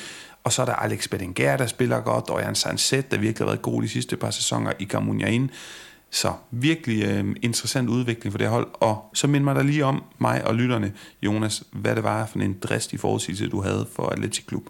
[0.45, 3.53] Og så er der Alex Bedenger, der spiller godt, og Jan Sanset, der virkelig har
[3.53, 5.51] været god de sidste par sæsoner i Gamuniain.
[6.11, 8.67] Så virkelig øh, interessant udvikling for det hold.
[8.75, 10.93] Og så mind mig der lige om mig og lytterne,
[11.23, 14.63] Jonas, hvad det var for en dristig forudsigelse, du havde for Atletic Klub.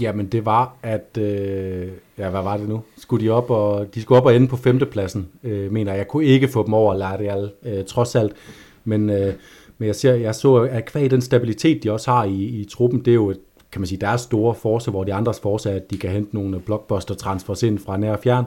[0.00, 2.82] Jamen det var, at, øh, ja hvad var det nu?
[2.98, 5.98] Skulle de op og, de skulle op og ende på femtepladsen, øh, mener jeg.
[5.98, 8.32] Jeg kunne ikke få dem over Larreal, øh, trods alt.
[8.84, 9.34] Men øh,
[9.78, 13.00] men jeg, ser, jeg så, at kvæg den stabilitet, de også har i, i truppen,
[13.00, 13.34] det er jo,
[13.72, 16.34] kan man sige, deres store force, hvor de andres force er, at de kan hente
[16.34, 18.44] nogle blockbuster transfers ind fra nær og fjern.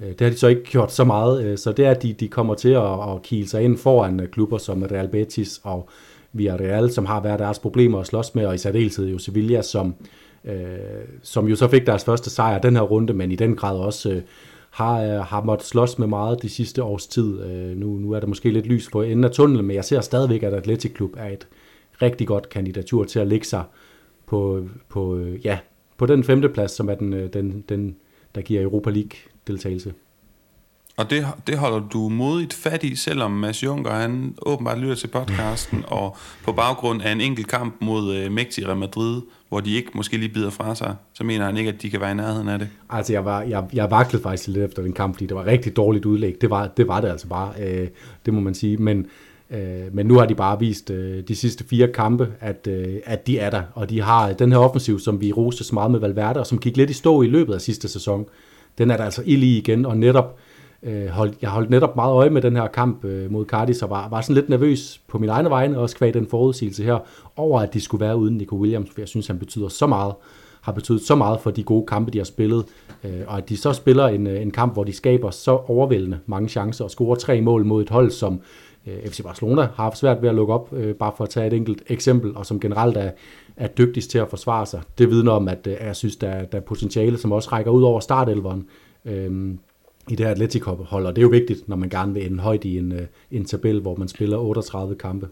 [0.00, 2.12] Øh, det har de så ikke gjort så meget, øh, så det er, at de,
[2.12, 5.88] de kommer til at, at kile sig ind foran øh, klubber som Real Betis og
[6.32, 9.94] Villarreal, som har været deres problemer at slås med, og i særdeleshed jo Sevilla, som,
[10.44, 10.54] øh,
[11.22, 14.10] som jo så fik deres første sejr den her runde, men i den grad også
[14.10, 14.22] øh,
[14.72, 17.40] har, øh, har måttet slås med meget de sidste års tid.
[17.40, 20.00] Øh, nu, nu er der måske lidt lys på enden af tunnelen, men jeg ser
[20.00, 21.48] stadigvæk, at Atletic Klub er et
[22.02, 23.64] rigtig godt kandidatur til at lægge sig
[24.26, 25.58] på, på, øh, ja,
[25.96, 27.96] på den femte plads, som er den, øh, den, den
[28.34, 29.94] der giver Europa League-deltagelse.
[30.96, 35.08] Og det, det holder du modigt fat i, selvom Mads Juncker, han åbenbart lytter til
[35.08, 39.74] podcasten, og på baggrund af en enkelt kamp mod øh, Mægtig Real Madrid, hvor de
[39.74, 42.14] ikke måske lige bider fra sig, så mener han ikke, at de kan være i
[42.14, 42.68] nærheden af det.
[42.90, 45.76] Altså, jeg, var, jeg, jeg vaklede faktisk lidt efter den kamp, fordi det var rigtig
[45.76, 46.36] dårligt udlæg.
[46.40, 47.88] Det var det, var det altså bare, øh,
[48.26, 48.76] det må man sige.
[48.76, 49.06] Men,
[49.50, 49.60] øh,
[49.92, 53.38] men nu har de bare vist øh, de sidste fire kampe, at, øh, at de
[53.38, 53.62] er der.
[53.74, 56.58] Og de har den her offensiv, som vi roste så meget med Valverde, og som
[56.58, 58.26] gik lidt i stå i løbet af sidste sæson.
[58.78, 60.38] Den er der altså ild i igen, og netop
[60.82, 63.90] øh, holdt, jeg holdt netop meget øje med den her kamp øh, mod Cardiff, og
[63.90, 66.98] var, var sådan lidt nervøs på min egne vegne, også kvæg den forudsigelse her,
[67.36, 70.14] over at de skulle være uden Nico Williams, for jeg synes, han betyder så meget,
[70.60, 72.64] har betydet så meget for de gode kampe, de har spillet,
[73.04, 76.18] øh, og at de så spiller en, øh, en kamp, hvor de skaber så overvældende
[76.26, 78.40] mange chancer og scorer tre mål mod et hold, som
[78.86, 81.46] øh, FC Barcelona har haft svært ved at lukke op, øh, bare for at tage
[81.46, 83.10] et enkelt eksempel, og som generelt er,
[83.56, 84.82] er dygtigst til at forsvare sig.
[84.98, 87.82] Det vidner om, at øh, jeg synes, der, der er potentiale, som også rækker ud
[87.82, 88.66] over startelveren.
[89.04, 89.54] Øh,
[90.08, 92.64] i det her Atletico-hold, og det er jo vigtigt, når man gerne vil ende højt
[92.64, 95.28] i en, øh, en tabel, hvor man spiller 38 kampe.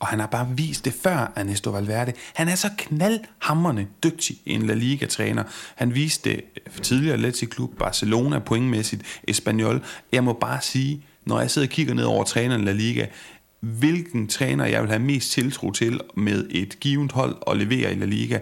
[0.00, 2.12] Og han har bare vist det før, Ernesto Valverde.
[2.34, 5.42] Han er så knaldhammerne dygtig en La Liga-træner.
[5.74, 6.42] Han viste det
[6.82, 9.82] tidligere Atletico Klub, Barcelona pointmæssigt, Espanyol.
[10.12, 13.06] Jeg må bare sige, når jeg sidder og kigger ned over træneren La Liga,
[13.60, 17.94] hvilken træner jeg vil have mest tiltro til med et givet hold og levere i
[17.94, 18.38] La Liga,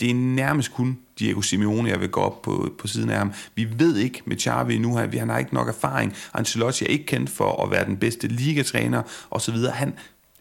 [0.00, 3.32] det er nærmest kun Diego Simeone, jeg vil gå op på, på siden af ham.
[3.54, 6.14] Vi ved ikke med Xavi nu, han, han har ikke nok erfaring.
[6.34, 9.56] Ancelotti er ikke kendt for at være den bedste ligatræner osv.
[9.72, 9.94] Han,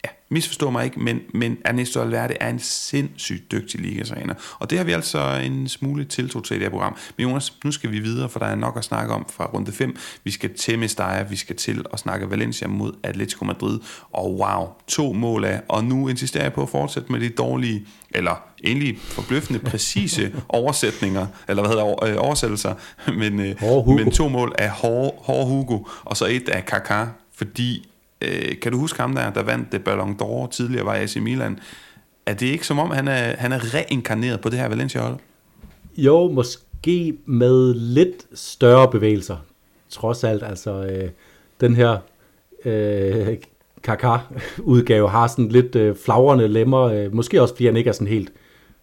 [0.03, 4.33] ja, misforstår mig ikke, men, men Ernesto Alverde er en sindssygt dygtig ligatræner.
[4.59, 6.95] Og det har vi altså en smule tiltro til i det her program.
[7.17, 9.71] Men Jonas, nu skal vi videre, for der er nok at snakke om fra runde
[9.71, 9.95] 5.
[10.23, 13.79] Vi skal til Mestalla, vi skal til at snakke Valencia mod Atletico Madrid.
[14.11, 15.61] Og wow, to mål af.
[15.69, 21.27] Og nu insisterer jeg på at fortsætte med de dårlige, eller egentlig forbløffende præcise oversætninger,
[21.47, 22.73] eller hvad hedder øh, oversættelser,
[23.07, 27.89] men, øh, men to mål af hårde Hugo, og så et af Kaká, fordi
[28.23, 31.59] Øh, kan du huske ham der, der vandt det Ballon d'Or tidligere, var AC Milan?
[32.25, 35.15] Er det ikke som om, han er, han er reinkarneret på det her Valencia-hold?
[35.97, 39.37] Jo, måske med lidt større bevægelser.
[39.89, 41.09] Trods alt, altså øh,
[41.61, 41.97] den her
[42.65, 43.37] øh,
[43.87, 46.81] Kaká-udgave har sådan lidt øh, flagrende lemmer.
[46.81, 48.33] Øh, måske også, fordi han ikke er sådan helt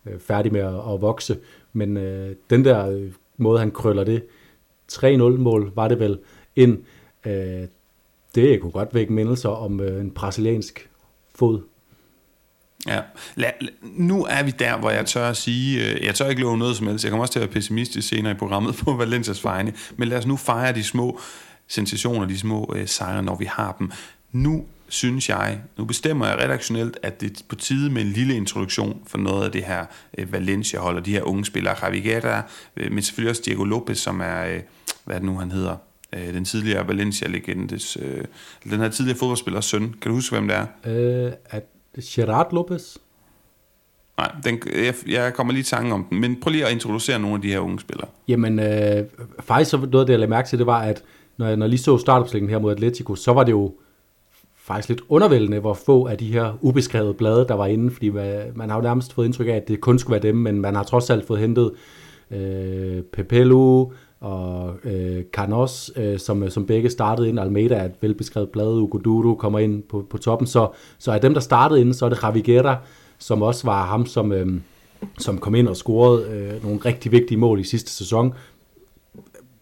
[0.07, 1.38] øh, færdig med at, at vokse.
[1.72, 4.22] Men øh, den der øh, måde, han krøller det
[4.92, 6.18] 3-0-mål, var det vel,
[6.57, 6.79] ind.
[7.26, 7.62] Øh,
[8.35, 10.88] det kunne godt vække mindelser om øh, en brasiliansk
[11.35, 11.61] fod.
[12.87, 13.01] Ja,
[13.35, 16.43] la, la, nu er vi der, hvor jeg tør at sige, øh, jeg tør ikke
[16.43, 18.93] love noget som helst, jeg kommer også til at være pessimistisk senere i programmet på
[18.93, 21.21] Valencias vegne, men lad os nu fejre de små
[21.69, 23.90] sensationer, de små øh, sejre, når vi har dem.
[24.33, 28.37] Nu synes jeg, nu bestemmer jeg redaktionelt, at det er på tide med en lille
[28.37, 29.87] introduktion for noget af det her
[30.19, 32.43] øh, Valencia-hold, og de her unge spillere, Javi Guerra,
[32.77, 34.61] øh, men selvfølgelig også Diego Lopez, som er, øh,
[35.05, 35.77] hvad er det nu han hedder,
[36.12, 38.25] øh, den tidligere Valencia-legendes, øh,
[38.64, 39.94] den her tidligere fodboldspillers søn.
[40.03, 40.66] Kan du huske, hvem det er?
[40.87, 41.61] Øh, er
[41.94, 42.96] det Gerard Lopez?
[44.18, 47.18] Nej, den, jeg, jeg kommer lige i tanke om den, men prøv lige at introducere
[47.18, 48.09] nogle af de her unge spillere.
[48.29, 49.05] Jamen, øh,
[49.40, 51.03] faktisk så noget af det, jeg lagde mærke til, det var, at
[51.37, 53.75] når jeg, når jeg lige så startopstillingen her mod Atletico, så var det jo
[54.57, 58.11] faktisk lidt undervældende, hvor få af de her ubeskrevede blade, der var inde, fordi
[58.55, 60.75] man har jo nærmest fået indtryk af, at det kun skulle være dem, men man
[60.75, 61.73] har trods alt fået hentet
[62.31, 63.87] øh, Pepelu,
[64.20, 67.40] og øh, Carnos, øh, som, øh, som begge startede ind.
[67.40, 70.46] Almeida er et velbeskrevet blad, Ugoduro kommer ind på, på toppen.
[70.46, 72.76] Så, så af dem, der startede ind, så er det Javi Guerra,
[73.18, 74.46] som også var ham, som, øh,
[75.18, 78.35] som kom ind og scorede øh, nogle rigtig vigtige mål i sidste sæson.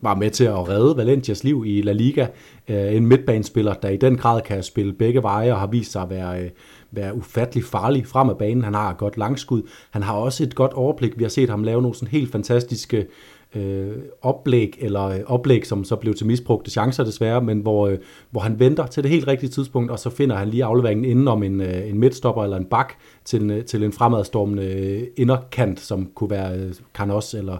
[0.01, 2.27] Var med til at redde Valencias liv i La Liga.
[2.69, 6.03] Øh, en midtbanespiller, der i den grad kan spille begge veje og har vist sig
[6.03, 6.43] at være...
[6.43, 6.51] Øh,
[6.91, 8.65] være ufattelig farlig frem af banen.
[8.65, 9.63] Han har et godt langskud.
[9.91, 11.19] Han har også et godt overblik.
[11.19, 13.07] Vi har set ham lave nogle sådan helt fantastiske
[13.55, 17.99] øh, oplæg, eller øh, oplæg, som så blev til misbrugte chancer desværre, men hvor, øh,
[18.31, 21.29] hvor han venter til det helt rigtige tidspunkt, og så finder han lige afleveringen inden
[21.29, 22.93] om en, øh, en midtstopper eller en bak
[23.25, 27.57] til en, øh, til en fremadstormende øh, inderkant, som kunne være øh, Carnos eller,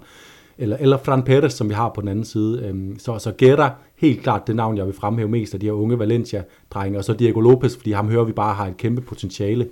[0.59, 2.63] eller, eller Fran Perez, som vi har på den anden side.
[2.67, 5.73] Øhm, så, så Guerra, helt klart det navn, jeg vil fremhæve mest af de her
[5.73, 9.69] unge Valencia-drenge, og så Diego Lopez, fordi ham hører vi bare har et kæmpe potentiale.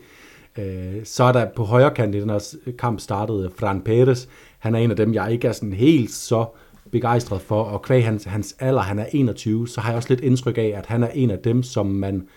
[0.59, 4.27] Øh, så er der på højre kant i den her kamp startede Fran Perez.
[4.59, 6.47] Han er en af dem, jeg ikke er sådan helt så
[6.91, 10.21] begejstret for, og kvæg hans, hans alder, han er 21, så har jeg også lidt
[10.21, 12.29] indtryk af, at han er en af dem, som man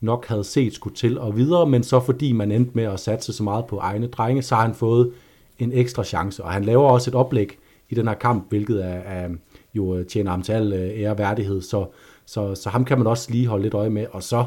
[0.00, 3.32] nok havde set skulle til og videre, men så fordi man endte med at satse
[3.32, 5.12] så meget på egne drenge, så har han fået
[5.58, 8.98] en ekstra chance, og han laver også et oplæg i den her kamp, hvilket er,
[8.98, 9.28] er
[9.74, 11.86] jo øh, tjener ham til al øh, ære værdighed, så,
[12.26, 14.44] så, så ham kan man også lige holde lidt øje med, og så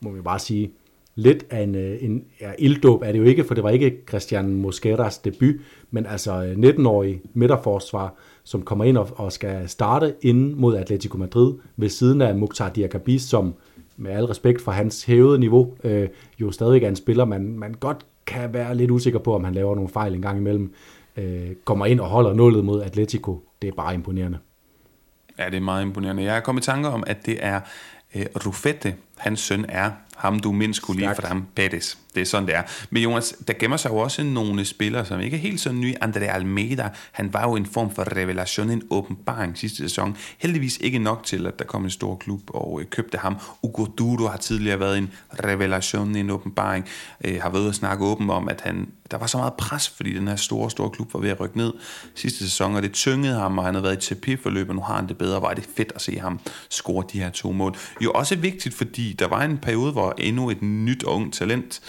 [0.00, 0.70] må vi bare sige,
[1.14, 3.98] lidt af en, øh, en ja, ilddåb er det jo ikke, for det var ikke
[4.08, 5.54] Christian Mosqueras debut,
[5.90, 11.18] men altså øh, 19-årig midterforsvar, som kommer ind og, og skal starte ind mod Atletico
[11.18, 13.54] Madrid ved siden af Mukhtar Diakabis, som
[13.96, 16.08] med al respekt for hans hævede niveau, øh,
[16.40, 19.54] jo stadig er en spiller, man, man godt kan være lidt usikker på, om han
[19.54, 20.74] laver nogle fejl en gang imellem.
[21.16, 23.44] Øh, kommer ind og holder nullet mod Atletico.
[23.62, 24.38] Det er bare imponerende.
[25.38, 26.22] Ja, det er meget imponerende.
[26.22, 27.60] Jeg er kommet i tanke om, at det er
[28.14, 29.90] øh, Rufete, hans søn er
[30.24, 31.98] ham du mindst kunne lide for ham, Pettis.
[32.14, 32.62] Det er sådan, det er.
[32.90, 35.94] Men Jonas, der gemmer sig jo også nogle spillere, som ikke er helt så nye.
[36.04, 40.16] André Almeida, han var jo en form for revelation, en åbenbaring sidste sæson.
[40.38, 43.36] Heldigvis ikke nok til, at der kom en stor klub og øh, købte ham.
[43.62, 45.12] Ugo Duro har tidligere været en
[45.44, 46.84] revelation, en åbenbaring.
[47.24, 49.88] Øh, har været ude og snakke åben om, at han, der var så meget pres,
[49.88, 51.72] fordi den her store, store klub var ved at rykke ned
[52.14, 54.96] sidste sæson, og det tyngede ham, og han har været i TP-forløb, og nu har
[54.96, 55.42] han det bedre.
[55.42, 57.76] Var det fedt at se ham score de her to mål.
[58.00, 61.80] Jo også vigtigt, fordi der var en periode, hvor endnu et nyt ung talent,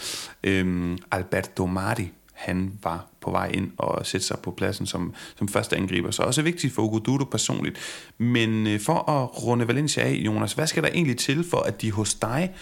[0.43, 5.47] øhm, Alberto Mari, han var på vej ind og sætte sig på pladsen som, som
[5.47, 6.11] første angriber.
[6.11, 7.77] Så også vigtigt for Ugo Dudo personligt.
[8.17, 11.81] Men øh, for at runde Valencia af, Jonas, hvad skal der egentlig til for, at
[11.81, 12.53] de hos dig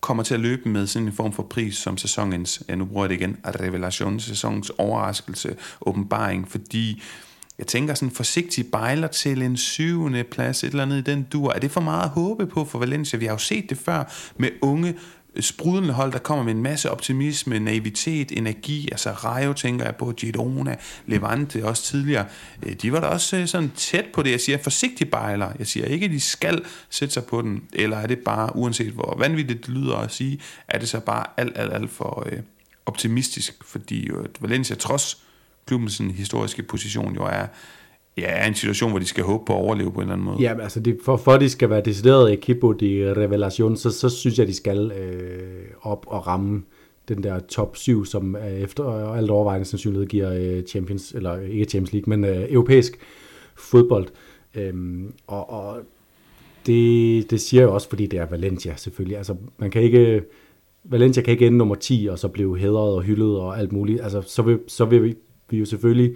[0.00, 3.04] kommer til at løbe med sådan en form for pris som sæsonens, ja nu bruger
[3.04, 7.02] jeg det igen, revelation, sæsonens overraskelse, åbenbaring, fordi
[7.60, 11.52] jeg tænker sådan forsigtigt bejler til en syvende plads, et eller andet i den dur.
[11.52, 13.18] Er det for meget at håbe på for Valencia?
[13.18, 14.94] Vi har jo set det før med unge
[15.36, 18.88] øh, sprudlende hold, der kommer med en masse optimisme, naivitet, energi.
[18.92, 22.26] Altså Rayo tænker jeg på, Girona, Levante også tidligere.
[22.62, 24.30] Øh, de var da også øh, sådan tæt på det.
[24.30, 25.52] Jeg siger forsigtig bejler.
[25.58, 27.62] Jeg siger ikke, at de skal sætte sig på den.
[27.72, 31.26] Eller er det bare, uanset hvor vanvittigt det lyder at sige, er det så bare
[31.36, 32.38] alt, alt, alt for øh,
[32.86, 33.64] optimistisk.
[33.64, 35.29] Fordi jo, Valencia trods
[35.70, 37.46] klubbens historiske position jo er
[38.18, 40.36] ja, en situation, hvor de skal håbe på at overleve på en eller anden måde.
[40.40, 44.38] Ja, altså det, for, for de skal være decideret equipo de revelation, så, så synes
[44.38, 46.62] jeg, de skal øh, op og ramme
[47.08, 51.34] den der top 7, som øh, efter øh, alt overvejende sandsynlighed giver øh, Champions, eller
[51.34, 52.98] øh, ikke Champions League, men øh, europæisk
[53.56, 54.06] fodbold.
[54.54, 55.78] Øhm, og, og
[56.66, 59.16] det, det siger jeg også, fordi det er Valencia selvfølgelig.
[59.16, 60.22] Altså, man kan ikke,
[60.84, 64.00] Valencia kan ikke ende nummer 10, og så blive hedret og hyldet og alt muligt.
[64.02, 65.16] Altså, så vil, så vil
[65.50, 66.14] vi, jo selvfølgelig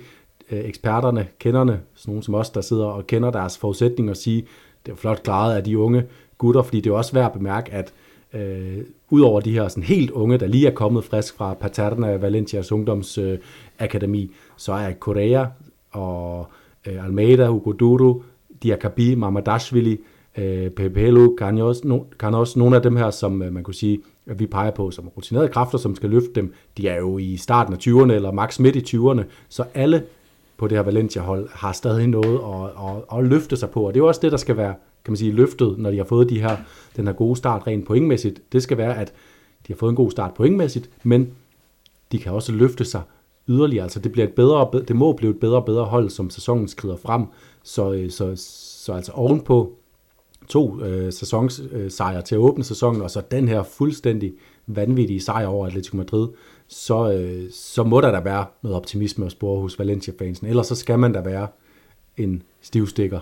[0.50, 4.46] øh, eksperterne, kenderne, sådan nogen som os, der sidder og kender deres forudsætninger og sige,
[4.86, 6.04] det er flot klaret af de unge
[6.38, 7.92] gutter, fordi det er også værd at bemærke, at
[8.34, 8.78] øh,
[9.10, 14.22] udover de her sådan helt unge, der lige er kommet frisk fra Paterna Valencias ungdomsakademi,
[14.22, 15.46] øh, så er Korea
[15.92, 16.46] og
[16.86, 18.22] øh, Almeida, Hugo Duro,
[18.62, 19.98] Diakabi, Mamadashvili,
[20.38, 24.46] øh, Pepelu, Canos, no, Canos, nogle af dem her, som øh, man kunne sige, vi
[24.46, 27.78] peger på som rutinerede kræfter, som skal løfte dem, de er jo i starten af
[27.78, 30.04] 20'erne, eller maks midt i 20'erne, så alle
[30.56, 34.00] på det her Valencia-hold har stadig noget at, at, at løfte sig på, og det
[34.00, 36.30] er jo også det, der skal være kan man sige, løftet, når de har fået
[36.30, 36.56] de her,
[36.96, 38.52] den her gode start rent pointmæssigt.
[38.52, 39.12] Det skal være, at
[39.66, 41.30] de har fået en god start pointmæssigt, men
[42.12, 43.02] de kan også løfte sig
[43.48, 43.82] yderligere.
[43.82, 46.68] Altså det, bliver et bedre, det må blive et bedre og bedre hold, som sæsonen
[46.68, 47.26] skrider frem.
[47.62, 48.32] Så, øh, så,
[48.84, 49.72] så altså ovenpå
[50.48, 54.32] to øh, sæsonsejre øh, til at åbne sæsonen, og så den her fuldstændig
[54.66, 56.28] vanvittige sejr over Atletico Madrid,
[56.68, 60.46] så, øh, så må der da være noget optimisme at spore hos Valencia-fansen.
[60.46, 61.48] Ellers så skal man da være
[62.16, 63.20] en stivstikker.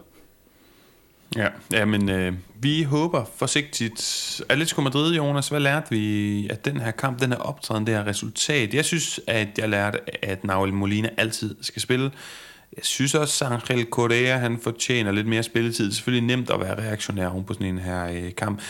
[1.37, 4.41] Ja, ja men øh, vi håber forsigtigt.
[4.49, 8.07] Atletico Madrid, Jonas, hvad lærte vi af den her kamp, den her optræden, det her
[8.07, 8.75] resultat?
[8.75, 12.11] Jeg synes, at jeg lærte, at Nahuel Molina altid skal spille.
[12.77, 15.85] Jeg synes også, at Angel Correa, han fortjener lidt mere spilletid.
[15.85, 18.61] Det er selvfølgelig nemt at være reaktionær på sådan en her øh, kamp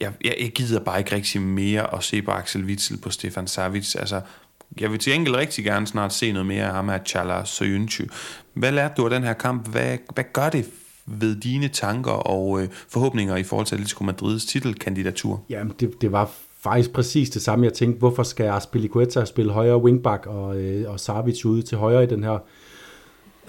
[0.00, 3.46] jeg, jeg, jeg gider bare ikke rigtig mere at se på Axel Witzel på Stefan
[3.46, 3.96] Savic.
[3.96, 4.20] Altså,
[4.80, 8.04] jeg vil til enkelt rigtig gerne snart se noget mere af ham af Chala Soyuncu.
[8.54, 9.68] Hvad lærte du af den her kamp?
[9.68, 10.66] Hvad, hvad gør det
[11.06, 15.42] ved dine tanker og øh, forhåbninger i forhold til Atletico Madrids titelkandidatur?
[15.50, 17.64] Jamen, det, det var faktisk præcis det samme.
[17.64, 22.04] Jeg tænkte, hvorfor skal Aspilicueta spille højre wingback og, øh, og Savic ude til højre
[22.04, 22.38] i den her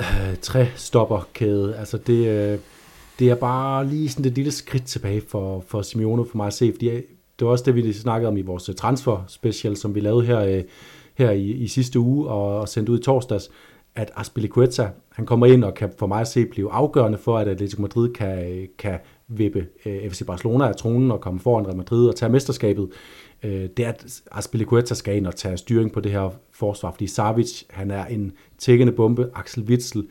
[0.02, 1.76] øh, træstopperkæde?
[1.76, 2.28] Altså, det...
[2.28, 2.60] Øh,
[3.20, 6.54] det er bare lige sådan et lille skridt tilbage for, for Simeone for mig at
[6.54, 6.86] se, fordi
[7.40, 10.26] det var også det, vi snakkede om i vores øh, transfer special, som vi lavede
[10.26, 10.64] her, øh,
[11.14, 13.50] her i, i sidste uge og, og sendte ud i torsdags,
[13.96, 17.48] at Aspilicueta, han kommer ind og kan for mig at se blive afgørende for, at
[17.48, 22.08] Atletico Madrid kan, kan vippe øh, FC Barcelona af tronen og komme foran Real Madrid
[22.08, 22.90] og tage mesterskabet.
[23.44, 27.08] Øh, det er, at Aspilicueta skal ind og tage styring på det her forsvar, fordi
[27.08, 29.30] Savic, han er en tækkende bombe.
[29.36, 30.08] Axel Witzel,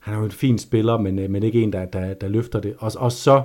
[0.00, 2.60] han er jo en fin spiller, men, øh, men ikke en, der, der, der løfter
[2.60, 2.74] det.
[2.78, 3.42] Og, og så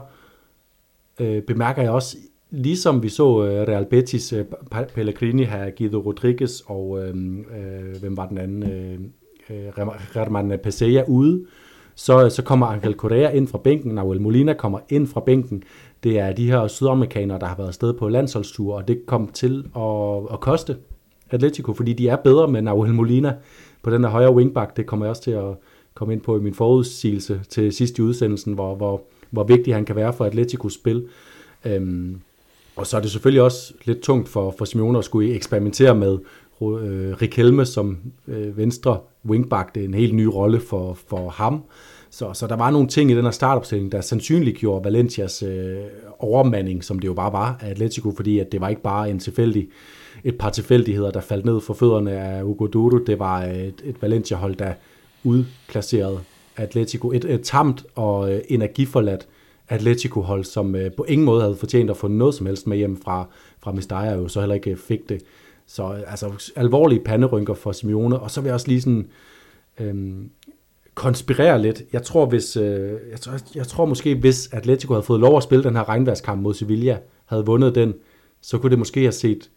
[1.19, 2.17] øh, bemærker jeg også,
[2.51, 4.45] ligesom vi så øh, Real Betis, øh,
[4.93, 8.99] Pellegrini har Guido Rodriguez og øh, øh, hvem var den anden, øh
[9.49, 11.45] Øh, Herman Pesella ude,
[11.95, 15.63] så, så kommer Angel Correa ind fra bænken, Nahuel Molina kommer ind fra bænken.
[16.03, 19.65] Det er de her sydamerikanere, der har været afsted på landsholdstur, og det kom til
[19.75, 20.77] at, at koste
[21.29, 23.33] Atletico, fordi de er bedre med Nahuel Molina
[23.83, 24.77] på den der højre wingback.
[24.77, 25.55] Det kommer jeg også til at,
[25.97, 29.85] komme ind på i min forudsigelse til sidst i udsendelsen, hvor, hvor, hvor vigtig han
[29.85, 31.07] kan være for Atleticos spil.
[31.65, 32.21] Øhm,
[32.75, 36.17] og så er det selvfølgelig også lidt tungt for, for Simeone at skulle eksperimentere med
[36.61, 39.75] Øh, Rikelme som øh, venstre wingback.
[39.75, 41.63] Det er en helt ny rolle for, for ham.
[42.09, 45.77] Så, så der var nogle ting i den her startopstilling, der sandsynligt gjorde Valencias øh,
[46.19, 49.19] overmanding, som det jo bare var af Atletico, fordi at det var ikke bare en
[49.19, 49.67] tilfældig,
[50.23, 52.97] et par tilfældigheder, der faldt ned for fødderne af Hugo Duro.
[52.97, 54.73] Det var øh, et, et Valencia-hold, der
[55.23, 56.19] udklasserede
[56.55, 57.11] Atletico.
[57.11, 59.27] Et, et tamt og øh, energiforladt
[59.69, 63.01] Atletico-hold, som øh, på ingen måde havde fortjent at få noget som helst med hjem
[63.01, 63.27] fra,
[63.59, 65.21] fra Mestalla, jo så heller ikke øh, fik det.
[65.67, 69.07] Så altså alvorlige panderynker for Simeone, og så vil jeg også lige sådan
[69.79, 70.29] øhm,
[70.95, 71.83] konspirere lidt.
[71.93, 75.43] Jeg tror, hvis, øh, jeg, tror, jeg tror måske, hvis Atletico havde fået lov at
[75.43, 77.93] spille den her regnværskamp mod Sevilla, havde vundet den,
[78.41, 79.49] så kunne det måske have set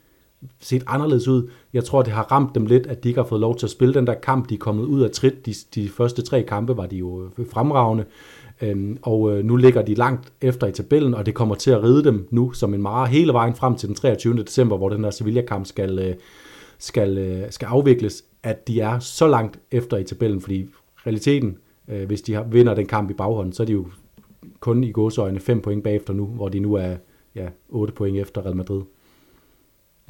[0.61, 1.51] set anderledes ud.
[1.73, 3.71] Jeg tror, det har ramt dem lidt, at de ikke har fået lov til at
[3.71, 4.49] spille den der kamp.
[4.49, 5.47] De er kommet ud af trit.
[5.47, 8.05] De, de første tre kampe var de jo fremragende.
[8.63, 11.83] Øhm, og øh, nu ligger de langt efter i tabellen, og det kommer til at
[11.83, 14.37] ride dem nu som en mare hele vejen frem til den 23.
[14.37, 16.15] december, hvor den der Sevilla-kamp skal, øh,
[16.79, 20.69] skal, øh, skal afvikles, at de er så langt efter i tabellen, fordi
[21.07, 21.59] realiteten,
[21.89, 23.87] øh, hvis de har, vinder den kamp i baghånden, så er de jo
[24.61, 26.97] kun i godsøjne 5 point bagefter nu, hvor de nu er
[27.35, 28.83] ja, 8 point efter Real Madrid.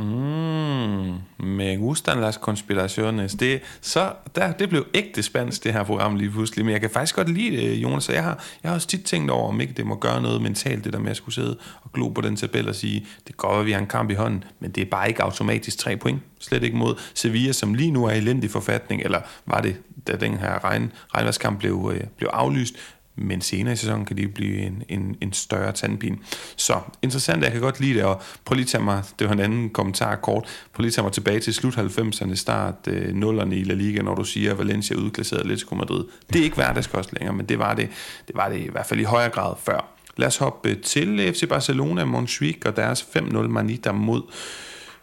[0.00, 3.34] Mm, me gustan las conspiraciones.
[3.34, 6.64] Det, så, der, det blev ægte spansk, det her program lige pludselig.
[6.64, 8.08] Men jeg kan faktisk godt lide det, Jonas.
[8.08, 10.84] Jeg har, jeg har også tit tænkt over, om ikke det må gøre noget mentalt,
[10.84, 13.60] det der med at skulle sidde og glo på den tabel og sige, det går,
[13.60, 16.20] at vi har en kamp i hånden, men det er bare ikke automatisk tre point.
[16.40, 19.76] Slet ikke mod Sevilla, som lige nu er i elendig forfatning, eller var det,
[20.06, 22.74] da den her regn, regnværskamp blev, øh, blev aflyst,
[23.20, 26.18] men senere i sæsonen kan de blive en, en, en større tandpine.
[26.56, 29.32] Så interessant, jeg kan godt lide det, og prøv lige at tage mig, det var
[29.32, 33.08] en anden kommentar kort, prøv lige at tage mig tilbage til slut 90'erne, start øh,
[33.08, 36.04] 0'erne i La Liga, når du siger, at Valencia udklasserede Atletico Madrid.
[36.32, 37.88] Det er ikke hverdagskost længere, men det var det,
[38.28, 39.94] det var det i hvert fald i højere grad før.
[40.16, 44.22] Lad os hoppe til FC Barcelona, Montjuic og deres 5-0 manita mod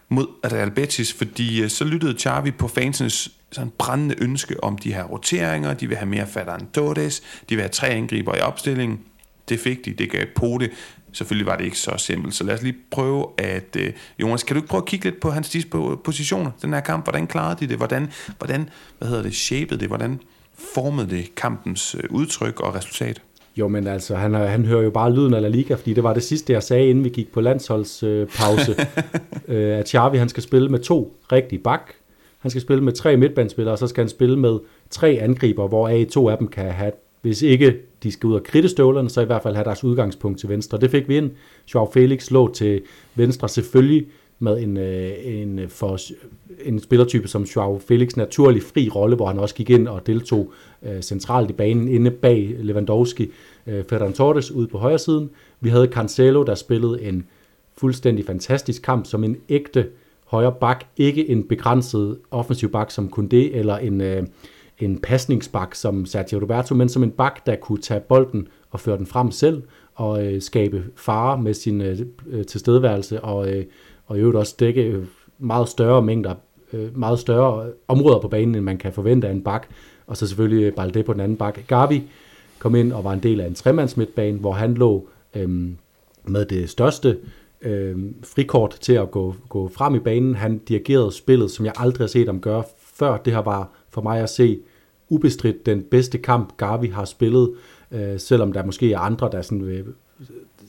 [0.08, 4.94] mod Real Betis, fordi øh, så lyttede Xavi på fansens sådan brændende ønske om de
[4.94, 9.00] her roteringer, de vil have mere Ferran Torres, de vil have tre angriber i opstillingen.
[9.48, 10.70] Det fik de, det gav Pote.
[11.12, 13.76] Selvfølgelig var det ikke så simpelt, så lad os lige prøve at...
[13.76, 15.62] Øh, Jonas, kan du ikke prøve at kigge lidt på hans øh,
[16.04, 17.04] positioner, den her kamp?
[17.04, 17.76] Hvordan klarede de det?
[17.76, 19.88] Hvordan, hvordan hvad hedder det, shapede det?
[19.88, 20.20] Hvordan
[20.74, 23.22] formede det kampens øh, udtryk og resultat?
[23.58, 26.14] Jo, men altså, han, han hører jo bare lyden af La Liga, fordi det var
[26.14, 28.76] det sidste, jeg sagde, inden vi gik på landsholdspause,
[29.48, 31.92] øh, at Xavi han skal spille med to rigtige bak,
[32.38, 34.58] han skal spille med tre midtbandspillere, og så skal han spille med
[34.90, 36.92] tre angriber, hvor A to af dem kan have,
[37.22, 40.38] hvis ikke de skal ud og kridte støvlerne, så i hvert fald have deres udgangspunkt
[40.38, 40.78] til venstre.
[40.78, 41.30] Det fik vi ind.
[41.74, 42.82] Joao Felix lå til
[43.14, 44.06] venstre selvfølgelig
[44.38, 45.98] med en, øh, en, for,
[46.64, 50.52] en spillertype som Joao Felix naturlig fri rolle, hvor han også gik ind og deltog
[50.82, 53.30] øh, centralt i banen inde bag Lewandowski,
[53.68, 55.30] øh, Ferran Torres ude på højre siden.
[55.60, 57.26] Vi havde Cancelo, der spillede en
[57.76, 59.86] fuldstændig fantastisk kamp som en ægte
[60.24, 64.22] højre bak, ikke en begrænset offensiv bak som Koundé eller en, øh,
[64.78, 68.98] en pasningsbak som Sergio Roberto, men som en bak, der kunne tage bolden og føre
[68.98, 69.62] den frem selv,
[69.94, 71.98] og øh, skabe fare med sin øh,
[72.30, 73.64] øh tilstedeværelse, og, øh,
[74.06, 75.06] og i øvrigt også dække
[75.38, 76.34] meget større mængder,
[76.72, 79.66] øh, meget større områder på banen, end man kan forvente af en bak,
[80.06, 81.58] og så selvfølgelig Balde på den anden bak.
[81.66, 82.02] Gavi
[82.58, 85.48] kom ind og var en del af en tremandsmidtbane, hvor han lå øh,
[86.24, 87.18] med det største
[87.62, 90.34] øh, frikort til at gå, gå frem i banen.
[90.34, 93.16] Han dirigerede spillet, som jeg aldrig har set ham gøre før.
[93.16, 94.58] Det her var for mig at se
[95.08, 97.52] ubestridt den bedste kamp, Gavi har spillet,
[97.92, 99.86] øh, selvom der måske er andre, der sådan, øh,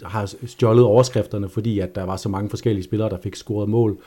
[0.03, 3.97] har stjålet overskrifterne, fordi at der var så mange forskellige spillere, der fik scoret mål,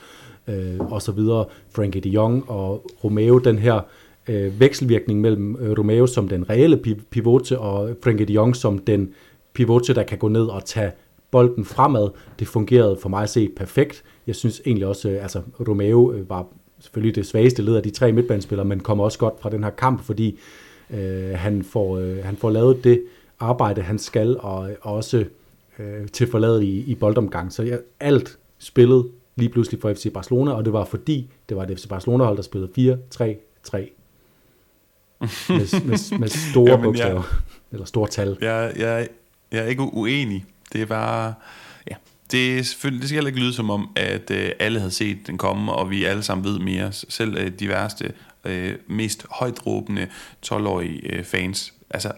[0.47, 1.45] øh, og så videre.
[1.69, 3.81] Frankie de Jong og Romeo, den her øh,
[4.27, 6.77] øh, vekselvirkning mellem øh, Romeo som den reelle
[7.11, 9.09] pivote, og Frankie de Jong som den
[9.53, 10.91] pivote, der kan gå ned og tage
[11.31, 12.09] bolden fremad.
[12.39, 14.03] Det fungerede for mig at se perfekt.
[14.27, 16.47] Jeg synes egentlig også, øh, altså Romeo øh, var
[16.79, 19.71] selvfølgelig det svageste led af de tre midtbanespillere, men kommer også godt fra den her
[19.71, 20.39] kamp, fordi
[20.89, 23.03] øh, han, får, øh, han får lavet det
[23.39, 25.25] arbejde, han skal, og også
[25.79, 27.53] øh, til forladet i, i boldomgang.
[27.53, 31.65] Så jeg, alt spillet lige pludselig for FC Barcelona, og det var fordi, det var
[31.65, 34.02] det FC Barcelona-hold, der spillede 4-3-3.
[35.49, 38.37] med, med, med store Jamen, bogstaver, jeg, eller store tal.
[38.41, 39.07] Jeg, jeg,
[39.51, 41.33] jeg er ikke uenig det er bare...
[41.89, 41.95] Ja,
[42.31, 45.27] det, er selvfølgelig, det skal heller ikke lyde som om, at øh, alle havde set
[45.27, 46.91] den komme, og vi alle sammen ved mere.
[46.91, 48.13] Selv øh, de værste,
[48.45, 50.07] øh, mest højdråbende
[50.45, 51.73] 12-årige øh, fans.
[51.89, 52.11] Altså,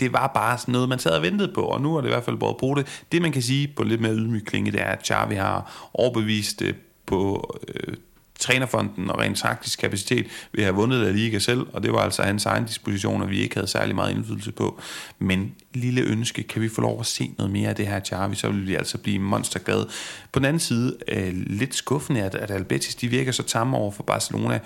[0.00, 2.12] det var bare sådan noget, man sad og ventede på, og nu er det i
[2.12, 3.04] hvert fald både på det.
[3.12, 6.62] Det, man kan sige på lidt mere ydmyg klinge, det er, at Xavi har overbevist
[6.62, 6.74] øh,
[7.06, 7.94] på øh,
[8.40, 12.22] trænerfonden og rent taktisk kapacitet vil have vundet La Liga selv, og det var altså
[12.22, 14.80] hans egen disposition, og vi ikke havde særlig meget indflydelse på.
[15.18, 18.34] Men lille ønske, kan vi få lov at se noget mere af det her Xavi,
[18.34, 19.88] så vil vi altså blive monsterglade.
[20.32, 23.90] På den anden side, øh, lidt skuffende, at, at Albetis de virker så tamme over
[23.92, 24.60] for Barcelona.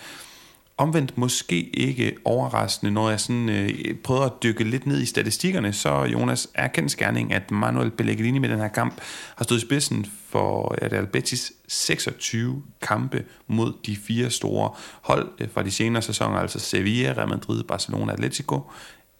[0.77, 5.73] Omvendt måske ikke overraskende, når jeg sådan, øh, prøver at dykke lidt ned i statistikkerne,
[5.73, 9.01] så Jonas er kendskærning, at Manuel Pellegrini med den her kamp
[9.37, 14.71] har stået i spidsen for Real Betis 26 kampe mod de fire store
[15.03, 18.61] hold øh, fra de senere sæsoner, altså Sevilla, Real Madrid, Barcelona og Atletico.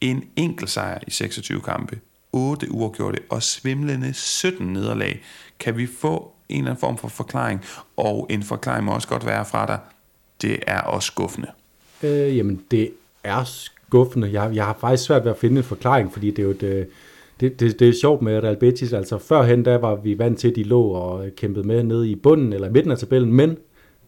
[0.01, 2.01] En enkelt sejr i 26 kampe,
[2.33, 5.23] 8 uafgjorte og svimlende 17 nederlag.
[5.61, 7.65] Kan vi få en eller anden form for forklaring?
[7.97, 9.79] Og en forklaring må også godt være fra dig,
[10.45, 11.49] det er også skuffende.
[12.03, 12.91] Øh, jamen, det
[13.25, 14.33] er skuffende.
[14.33, 16.63] Jeg, jeg har faktisk svært ved at finde en forklaring, fordi det er jo et,
[16.63, 16.87] øh,
[17.41, 18.93] det, det, det er sjovt med Real Betis.
[18.93, 22.15] Altså, førhen der var vi vant til, at de lå og kæmpede med nede i
[22.15, 23.57] bunden eller midten af tabellen, men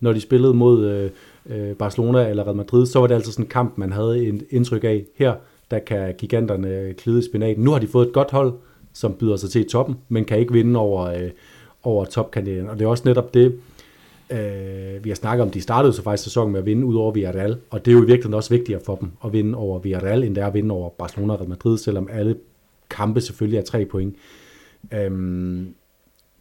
[0.01, 1.11] når de spillede mod øh,
[1.47, 4.45] øh, Barcelona eller Real Madrid, så var det altså sådan en kamp, man havde et
[4.51, 5.05] indtryk af.
[5.15, 5.35] Her,
[5.71, 7.65] der kan giganterne klide spinaten.
[7.65, 8.53] Nu har de fået et godt hold,
[8.93, 11.31] som byder sig til i toppen, men kan ikke vinde over, øh,
[11.83, 12.71] over topkandidaten.
[12.71, 13.59] Og det er også netop det,
[14.31, 17.13] Øh, vi har snakket om, de startede så faktisk sæsonen med at vinde ud over
[17.13, 20.25] Villarreal, og det er jo i virkeligheden også vigtigere for dem at vinde over Villarreal,
[20.25, 22.37] end det er at vinde over Barcelona og Real Madrid, selvom alle
[22.91, 24.17] kampe selvfølgelig er tre point.
[24.95, 25.75] Øhm,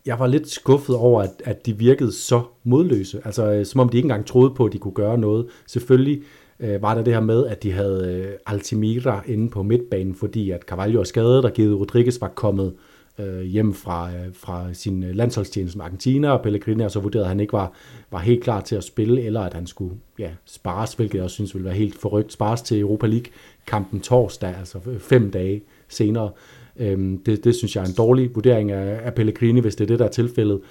[0.06, 3.22] jeg var lidt skuffet over, at, at de virkede så modløse.
[3.26, 5.48] Altså, øh, som om de ikke engang troede på, at de kunne gøre noget.
[5.68, 6.24] Selvfølgelig
[6.60, 10.52] øh, var der det her med, at de havde øh, Altimira inde på midtbanen, fordi
[10.52, 14.74] at Carvalho er skadet, og Guido Rodriguez var kommet øh, Øh, hjem fra, øh, fra
[14.74, 17.74] sin øh, landsholdstjeneste med Argentina, og Pellegrini og så vurderede, at han ikke var,
[18.12, 21.34] var helt klar til at spille, eller at han skulle ja, spares, hvilket jeg også
[21.34, 26.32] synes ville være helt forrygt, spares til Europa League-kampen torsdag, altså fem dage senere.
[26.78, 29.88] Øhm, det, det synes jeg er en dårlig vurdering af, af Pellegrini, hvis det er
[29.88, 30.62] det, der er tilfældet.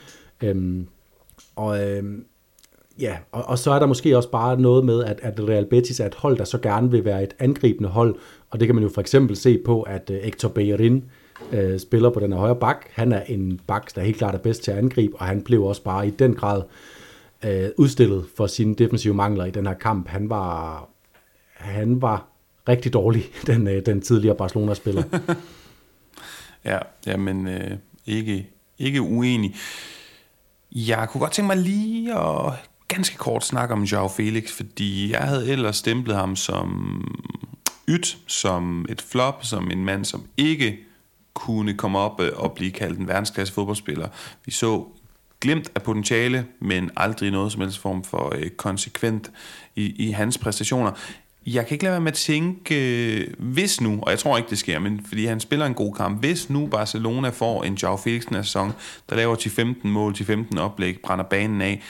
[0.43, 0.87] Øhm,
[1.57, 2.25] og, øhm,
[3.01, 6.01] ja, og, og så er der måske også bare noget med, at, at Real Betis
[6.01, 8.17] er et hold, der så gerne vil være et angribende hold,
[8.51, 11.03] og det kan man jo for eksempel se på, at uh, Hector Bellerin uh,
[11.53, 12.87] Øh, spiller på den her højre bak.
[12.93, 15.63] Han er en bak, der helt klart er bedst til at angribe, og han blev
[15.63, 16.63] også bare i den grad
[17.45, 20.09] øh, udstillet for sine defensive mangler i den her kamp.
[20.09, 20.89] Han var,
[21.53, 22.27] han var
[22.69, 25.03] rigtig dårlig, den, øh, den tidligere Barcelona-spiller.
[26.65, 27.71] Ja, jamen øh,
[28.07, 29.55] ikke, ikke uenig.
[30.73, 32.53] Jeg kunne godt tænke mig lige at
[32.89, 37.01] ganske kort snakke om Joao Felix, fordi jeg havde ellers stemplet ham som
[37.89, 40.79] yt, som et flop, som en mand, som ikke
[41.35, 44.09] kunne komme op øh, og blive kaldt en verdensklasse fodboldspiller.
[44.45, 44.85] Vi så
[45.41, 49.31] glimt af potentiale, men aldrig noget som helst form for øh, konsekvent
[49.77, 50.91] i, i hans præstationer.
[51.47, 52.75] Jeg kan ikke lade være med at tænke,
[53.21, 55.95] øh, hvis nu, og jeg tror ikke, det sker, men fordi han spiller en god
[55.95, 58.73] kamp, hvis nu Barcelona får en Joao Felix sæson,
[59.11, 61.83] der laver til 15 mål, til 15 oplæg, brænder banen af,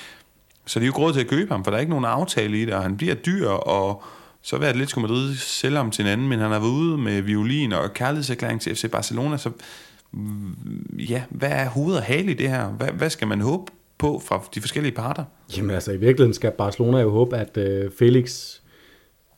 [0.66, 2.62] så det er jo råd til at købe ham, for der er ikke nogen aftale
[2.62, 4.02] i det, og han bliver dyr, og
[4.44, 7.20] så vil Atletico Madrid sælge ham til en anden, men han har været ude med
[7.20, 9.50] violin og kærlighedserklæring til FC Barcelona, så
[10.12, 12.68] mm, ja, hvad er hovedet og hale i det her?
[12.68, 15.24] Hvad, hvad skal man håbe på fra de forskellige parter?
[15.56, 18.54] Jamen altså, i virkeligheden skal Barcelona jo håbe, at øh, Felix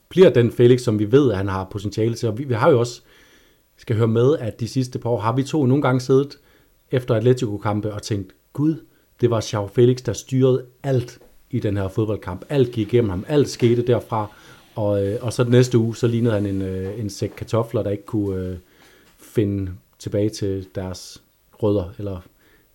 [0.09, 2.28] bliver den Felix, som vi ved, at han har potentiale til.
[2.28, 3.00] Og vi, vi har jo også,
[3.76, 6.38] skal høre med, at de sidste par år har vi to nogle gange siddet
[6.90, 8.84] efter Atletico-kampe og tænkt, gud,
[9.20, 11.18] det var Xiao Felix, der styrede alt
[11.50, 12.44] i den her fodboldkamp.
[12.48, 14.30] Alt gik igennem ham, alt skete derfra.
[14.76, 17.82] Og, øh, og så den næste uge, så lignede han en, øh, en sæk kartofler,
[17.82, 18.56] der ikke kunne øh,
[19.18, 21.22] finde tilbage til deres
[21.62, 22.20] rødder, eller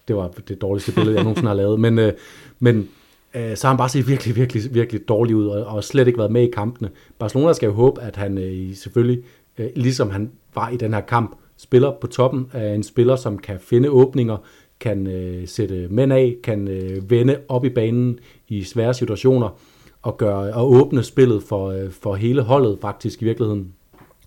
[0.07, 1.79] det var det dårligste billede, jeg nogensinde har lavet.
[1.79, 2.13] Men, øh,
[2.59, 2.89] men
[3.35, 6.19] øh, så har han bare set virkelig, virkelig, virkelig dårlig ud, og, og slet ikke
[6.19, 6.89] været med i kampene.
[7.19, 9.23] Barcelona skal jo håbe, at han øh, selvfølgelig,
[9.57, 13.37] øh, ligesom han var i den her kamp, spiller på toppen af en spiller, som
[13.37, 14.37] kan finde åbninger,
[14.79, 19.59] kan øh, sætte mænd af, kan øh, vende op i banen i svære situationer,
[20.01, 23.73] og, gøre, at åbne spillet for, øh, for hele holdet faktisk i virkeligheden,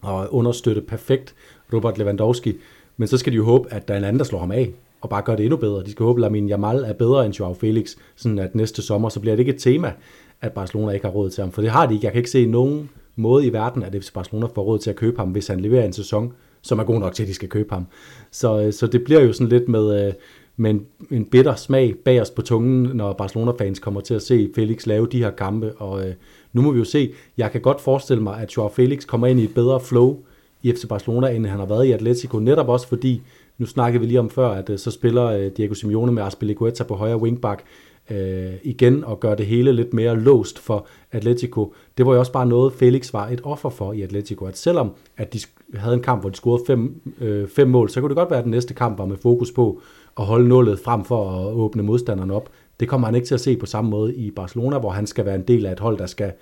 [0.02, 1.34] og understøtte perfekt
[1.72, 2.54] Robert Lewandowski.
[2.96, 4.72] Men så skal de jo håbe, at der er en anden, der slår ham af,
[5.00, 5.84] og bare gør det endnu bedre.
[5.84, 9.08] De skal håbe, at Lamin Jamal er bedre end Joao Felix, sådan at næste sommer,
[9.08, 9.92] så bliver det ikke et tema,
[10.40, 11.52] at Barcelona ikke har råd til ham.
[11.52, 12.04] For det har de ikke.
[12.04, 14.96] Jeg kan ikke se nogen måde i verden, at FC Barcelona får råd til at
[14.96, 17.48] købe ham, hvis han leverer en sæson, som er god nok til, at de skal
[17.48, 17.86] købe ham.
[18.30, 20.12] Så, øh, så det bliver jo sådan lidt med, øh,
[20.57, 24.50] med en, en bitter smag bag os på tungen, når Barcelona-fans kommer til at se
[24.55, 25.72] Felix lave de her kampe.
[25.72, 26.14] Og øh,
[26.52, 29.40] nu må vi jo se, jeg kan godt forestille mig, at Joao Felix kommer ind
[29.40, 30.18] i et bedre flow
[30.62, 33.22] i FC Barcelona, end han har været i Atletico, netop også fordi
[33.59, 36.84] nu snakkede vi lige om før, at øh, så spiller øh, Diego Simeone med Aspilicueta
[36.84, 37.64] på højre wingback
[38.11, 41.74] øh, igen og gør det hele lidt mere låst for Atletico.
[41.98, 44.90] Det var jo også bare noget, Felix var et offer for i Atletico, at selvom
[45.16, 45.38] at de
[45.74, 48.38] havde en kamp, hvor de scorede fem, øh, fem mål, så kunne det godt være,
[48.38, 49.80] at den næste kamp var med fokus på
[50.18, 52.50] at holde nullet frem for at åbne modstanderen op.
[52.80, 55.24] Det kommer han ikke til at se på samme måde i Barcelona, hvor han skal
[55.24, 56.32] være en del af et hold, der skal,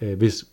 [0.00, 0.44] øh, hvis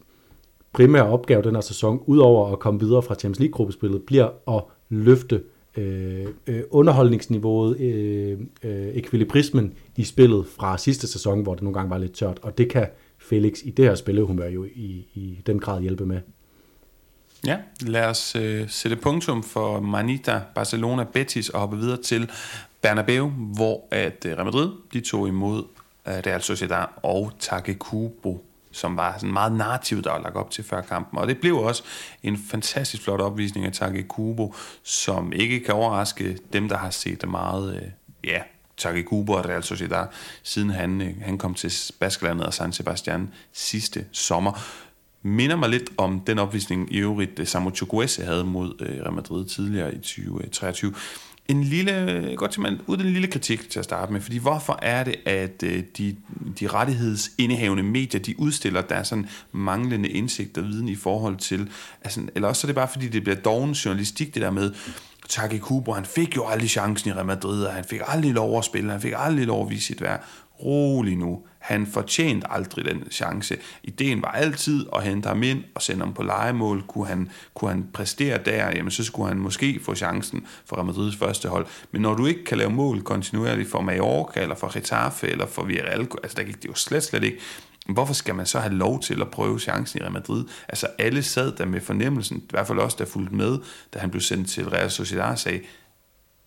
[0.73, 5.41] primære opgave den her sæson, udover at komme videre fra Champions League-gruppespillet, bliver at løfte
[5.77, 11.89] øh, øh, underholdningsniveauet, øh, øh, ekvilibrismen i spillet fra sidste sæson, hvor det nogle gange
[11.89, 12.87] var lidt tørt, og det kan
[13.17, 16.19] Felix i det her spillehumør jo i, i den grad hjælpe med.
[17.45, 22.31] Ja, lad os øh, sætte punktum for Manita, Barcelona, Betis og hoppe videre til
[22.81, 25.63] Bernabeu, hvor at øh, Real Madrid de tog imod
[26.07, 30.63] øh, Real Sociedad og Takekubo som var sådan meget narrativ, der var lagt op til
[30.63, 31.19] før kampen.
[31.19, 31.83] Og det blev også
[32.23, 37.21] en fantastisk flot opvisning af Take Kubo, som ikke kan overraske dem, der har set
[37.21, 37.81] det meget, øh,
[38.23, 38.41] ja,
[38.77, 40.07] Take Kubo og Real Sociedad,
[40.43, 44.59] siden han, øh, han kom til Baskelandet og San Sebastian sidste sommer.
[45.27, 49.13] Minder mig lidt om den opvisning i øvrigt, øh, Samu Chukwese havde mod øh, Real
[49.13, 50.95] Madrid tidligere i 2023 øh,
[51.47, 54.79] en lille, godt til man, ud en lille kritik til at starte med, fordi hvorfor
[54.81, 56.15] er det, at øh, de,
[56.59, 61.69] de rettighedsindehavende medier, de udstiller der er sådan manglende indsigt og viden i forhold til,
[62.03, 64.73] altså, eller også er det bare fordi, det bliver doven journalistik, det der med,
[65.29, 68.57] Taki Kubo, han fik jo aldrig chancen i Real Madrid, og han fik aldrig lov
[68.57, 70.25] at spille, han fik aldrig lov at vise sit værd.
[70.63, 71.39] Rolig nu.
[71.65, 73.57] Han fortjente aldrig den chance.
[73.83, 76.83] Ideen var altid at hente ham ind og sende ham på legemål.
[76.87, 80.85] Kunne han, kunne han præstere der, jamen så skulle han måske få chancen for Real
[80.85, 81.67] Madrids første hold.
[81.91, 85.63] Men når du ikke kan lave mål kontinuerligt for Mallorca, eller for Getafe, eller for
[85.63, 87.39] Villarreal, altså der gik det jo slet, slet ikke.
[87.89, 90.45] Hvorfor skal man så have lov til at prøve chancen i Real Madrid?
[90.69, 93.57] Altså alle sad der med fornemmelsen, i hvert fald også der fulgte med,
[93.93, 95.59] da han blev sendt til Real Sociedad og sagde,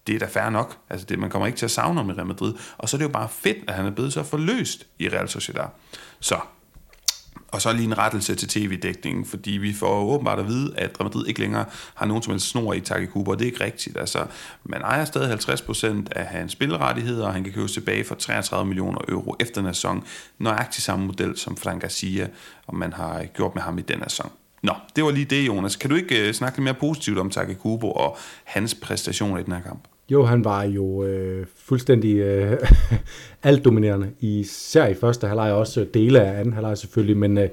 [0.08, 0.76] det er da fair nok.
[0.90, 2.54] Altså det, man kommer ikke til at savne ham i Real Madrid.
[2.78, 5.28] Og så er det jo bare fedt, at han er blevet så forløst i Real
[5.28, 5.66] Sociedad.
[6.20, 6.40] Så
[7.52, 11.04] og så lige en rettelse til tv-dækningen, fordi vi får åbenbart at vide, at Real
[11.04, 13.98] Madrid ikke længere har nogen som helst snor i Takikubo, og det er ikke rigtigt.
[13.98, 14.26] Altså,
[14.64, 18.98] man ejer stadig 50% af hans spillerettigheder, og han kan købes tilbage for 33 millioner
[19.08, 20.04] euro efter en sæson.
[20.38, 22.28] Nøjagtig samme model som Frank Garcia,
[22.66, 24.30] og man har gjort med ham i den sæson.
[24.62, 25.76] Nå, det var lige det, Jonas.
[25.76, 29.52] Kan du ikke øh, snakke lidt mere positivt om Takikubo og hans præstation i den
[29.52, 29.88] her kamp?
[30.10, 32.58] Jo, han var jo øh, fuldstændig øh,
[33.42, 37.48] altdominerende, især i første halvleg, også dele af anden halvleg selvfølgelig, men øh,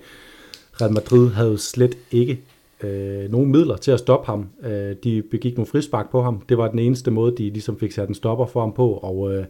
[0.82, 2.40] Real Madrid havde slet ikke
[2.84, 4.50] øh, nogen midler til at stoppe ham.
[4.64, 6.42] Øh, de begik nogle frispark på ham.
[6.50, 9.34] Det var den eneste måde, de ligesom fik sat en stopper for ham på, og
[9.34, 9.46] øh,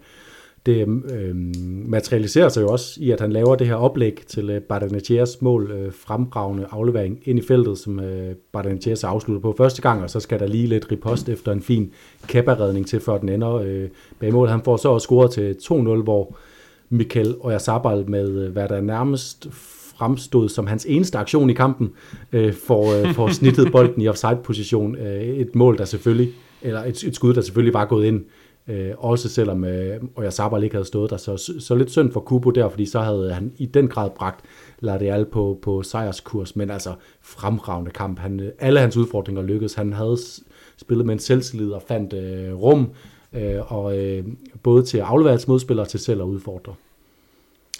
[0.65, 1.35] det øh,
[1.87, 5.71] materialiserer sig jo også i, at han laver det her oplæg til øh, Bardanetiers mål,
[5.71, 10.19] øh, fremragende aflevering ind i feltet, som øh, Bardanetiers afslutter på første gang, og så
[10.19, 11.91] skal der lige lidt ripost efter en fin
[12.27, 13.89] kapperredning til, før den ender øh,
[14.19, 14.47] bag mål.
[14.47, 16.35] Han får så også scoret til 2-0, hvor
[16.89, 19.47] Mikel Oyarzabal med, øh, hvad der nærmest
[19.97, 21.91] fremstod som hans eneste aktion i kampen,
[22.33, 24.95] øh, får, øh, får snittet bolden i offside-position.
[24.95, 28.25] Øh, et mål, der selvfølgelig, eller et, et skud, der selvfølgelig var gået ind Øh,
[28.67, 31.17] Øh, også selvom øh, Oyarzabal ikke havde stået der.
[31.17, 34.45] Så, så lidt synd for Kubo der, fordi så havde han i den grad bragt
[34.79, 38.19] Ladeal på, på sejrskurs, men altså fremragende kamp.
[38.19, 39.73] Han, øh, alle hans udfordringer lykkedes.
[39.73, 40.17] Han havde
[40.77, 42.89] spillet med en selvtillid og fandt øh, rum,
[43.33, 44.25] øh, og øh,
[44.63, 46.73] både til at aflevere modspillere til selv at udfordre.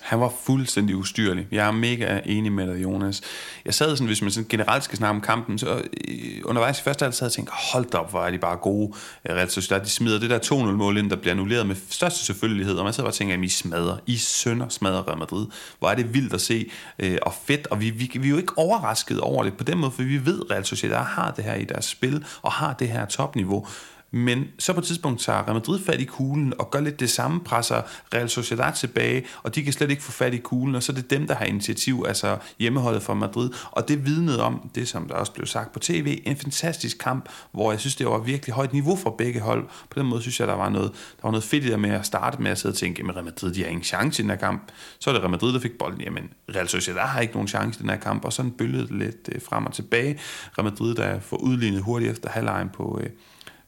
[0.06, 1.48] Han var fuldstændig ustyrlig.
[1.52, 3.22] Jeg er mega enig med dig, Jonas.
[3.66, 6.84] Jeg sad sådan, hvis man sådan generelt skal snakke om kampen, så øh, undervejs i
[6.84, 8.94] første halvdel sad jeg og tænkte, hold op, hvor er de bare gode.
[9.30, 12.76] Øh, Real Sociedad, de smider det der 2-0-mål ind, der bliver annulleret med største selvfølgelighed,
[12.76, 15.46] og man sidder bare og tænker, at I smadrer, I sønder smadrer Real Madrid.
[15.80, 18.38] Hvor er det vildt at se, øh, og fedt, og vi, vi, vi er jo
[18.38, 21.44] ikke overrasket over det på den måde, for vi ved, at Real Sociedad har det
[21.44, 23.68] her i deres spil, og har det her topniveau.
[24.16, 27.10] Men så på et tidspunkt tager Real Madrid fat i kuglen og gør lidt det
[27.10, 27.82] samme, presser
[28.14, 30.96] Real Sociedad tilbage, og de kan slet ikke få fat i kuglen, og så er
[30.96, 33.50] det dem, der har initiativ, altså hjemmeholdet fra Madrid.
[33.72, 37.30] Og det vidnede om, det som der også blev sagt på tv, en fantastisk kamp,
[37.52, 39.68] hvor jeg synes, det var virkelig højt niveau for begge hold.
[39.90, 41.90] På den måde synes jeg, der var noget, der var noget fedt i der med
[41.90, 44.24] at starte med at sidde og tænke, at Real Madrid, de har ingen chance i
[44.24, 44.72] den her kamp.
[45.00, 46.02] Så er det Real Madrid, der fik bolden.
[46.02, 48.92] Jamen, Real Sociedad har ikke nogen chance i den her kamp, og sådan bølgede det
[48.92, 50.20] lidt øh, frem og tilbage.
[50.58, 53.10] Real Madrid, der får udlignet hurtigt efter halvlejen på, øh,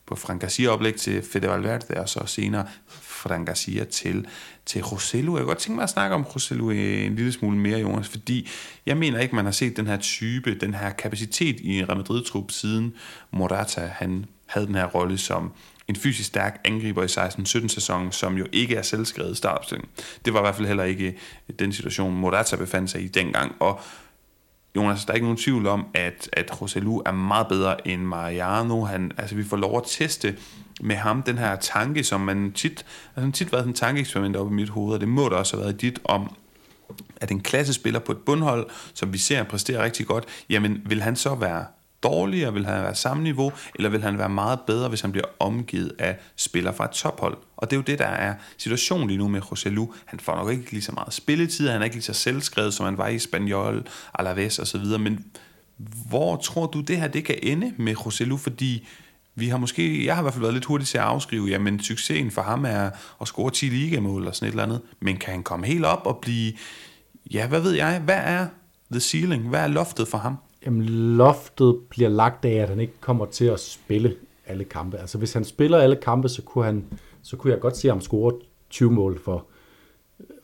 [0.07, 4.27] på Frank Garcia-oplæg til Fede Valverde, og så senere Frank Garcia til,
[4.65, 5.33] til Roselu.
[5.33, 8.49] Jeg kan godt tænke mig at snakke om Roselu en lille smule mere, Jonas, fordi
[8.85, 12.51] jeg mener ikke, man har set den her type, den her kapacitet i Real Madrid-trup,
[12.51, 12.93] siden
[13.31, 15.51] Morata han havde den her rolle som
[15.87, 19.89] en fysisk stærk angriber i 16-17 sæsonen, som jo ikke er selvskrevet startopstilling.
[20.25, 21.17] Det var i hvert fald heller ikke
[21.59, 23.81] den situation, Morata befandt sig i dengang, og
[24.77, 28.83] Jonas, der er ikke nogen tvivl om, at, at Roselu er meget bedre end Mariano.
[28.83, 30.37] Han, altså, vi får lov at teste
[30.81, 34.53] med ham den her tanke, som man tit, altså tit været en tankeeksperiment op i
[34.53, 36.35] mit hoved, og det må der også have været dit om,
[37.21, 41.15] at en klassespiller på et bundhold, som vi ser præstere rigtig godt, jamen vil han
[41.15, 41.65] så være
[42.03, 42.53] dårligere?
[42.53, 43.51] Vil han være samme niveau?
[43.75, 47.37] Eller vil han være meget bedre, hvis han bliver omgivet af spillere fra et tophold?
[47.57, 49.93] Og det er jo det, der er situationen lige nu med José Lu.
[50.05, 52.85] Han får nok ikke lige så meget spilletid, han er ikke lige så selvskrevet, som
[52.85, 53.87] han var i Spaniol,
[54.19, 55.25] Alaves osv., men
[56.09, 58.37] hvor tror du, det her det kan ende med José Lu?
[58.37, 58.87] Fordi
[59.35, 61.83] vi har måske, jeg har i hvert fald været lidt hurtig til at afskrive, jamen
[61.83, 62.89] succesen for ham er
[63.21, 64.81] at score 10 ligamål eller sådan et eller andet.
[64.99, 66.53] Men kan han komme helt op og blive,
[67.31, 68.47] ja, hvad ved jeg, hvad er
[68.91, 69.49] the ceiling?
[69.49, 70.37] Hvad er loftet for ham?
[70.67, 70.83] Jamen,
[71.17, 74.15] loftet bliver lagt af, at han ikke kommer til at spille
[74.47, 74.97] alle kampe.
[74.97, 76.83] Altså, hvis han spiller alle kampe, så kunne, han,
[77.21, 78.33] så kunne jeg godt se ham score
[78.69, 79.45] 20 mål for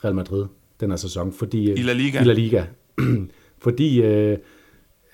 [0.03, 0.45] Real Madrid
[0.79, 1.33] den her sæson.
[1.33, 2.21] Fordi, I La Liga?
[2.21, 2.63] I La Liga.
[3.65, 4.37] fordi, øh,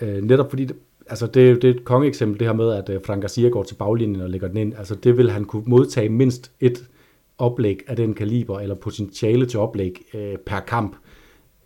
[0.02, 0.68] øh, netop fordi,
[1.08, 3.76] altså det, det er et kongeeksempel, det her med, at øh, Frank Garcia går til
[3.76, 4.74] baglinjen og lægger den ind.
[4.78, 6.90] Altså, det vil han kunne modtage mindst et
[7.38, 10.96] oplæg af den kaliber, eller potentiale til oplæg øh, per kamp.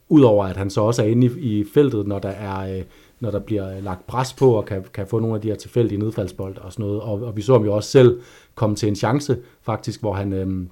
[0.10, 2.78] Udover at han så også er inde i, i feltet, når der er...
[2.78, 2.84] Øh,
[3.24, 6.00] når der bliver lagt pres på, og kan, kan få nogle af de her tilfældige
[6.00, 7.02] nedfaldsbold og sådan noget.
[7.02, 8.20] Og, og vi så ham jo også selv
[8.56, 10.34] komme til en chance, faktisk, hvor han...
[10.34, 10.70] Øhm,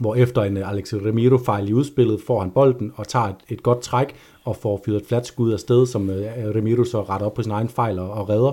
[0.00, 3.62] hvor efter en øh, Alex Remiro-fejl i udspillet, får han bolden og tager et, et
[3.62, 6.26] godt træk og får fyret et fladt skud af sted, som øh,
[6.56, 8.52] Remiro så retter op på sin egen fejl og, og redder.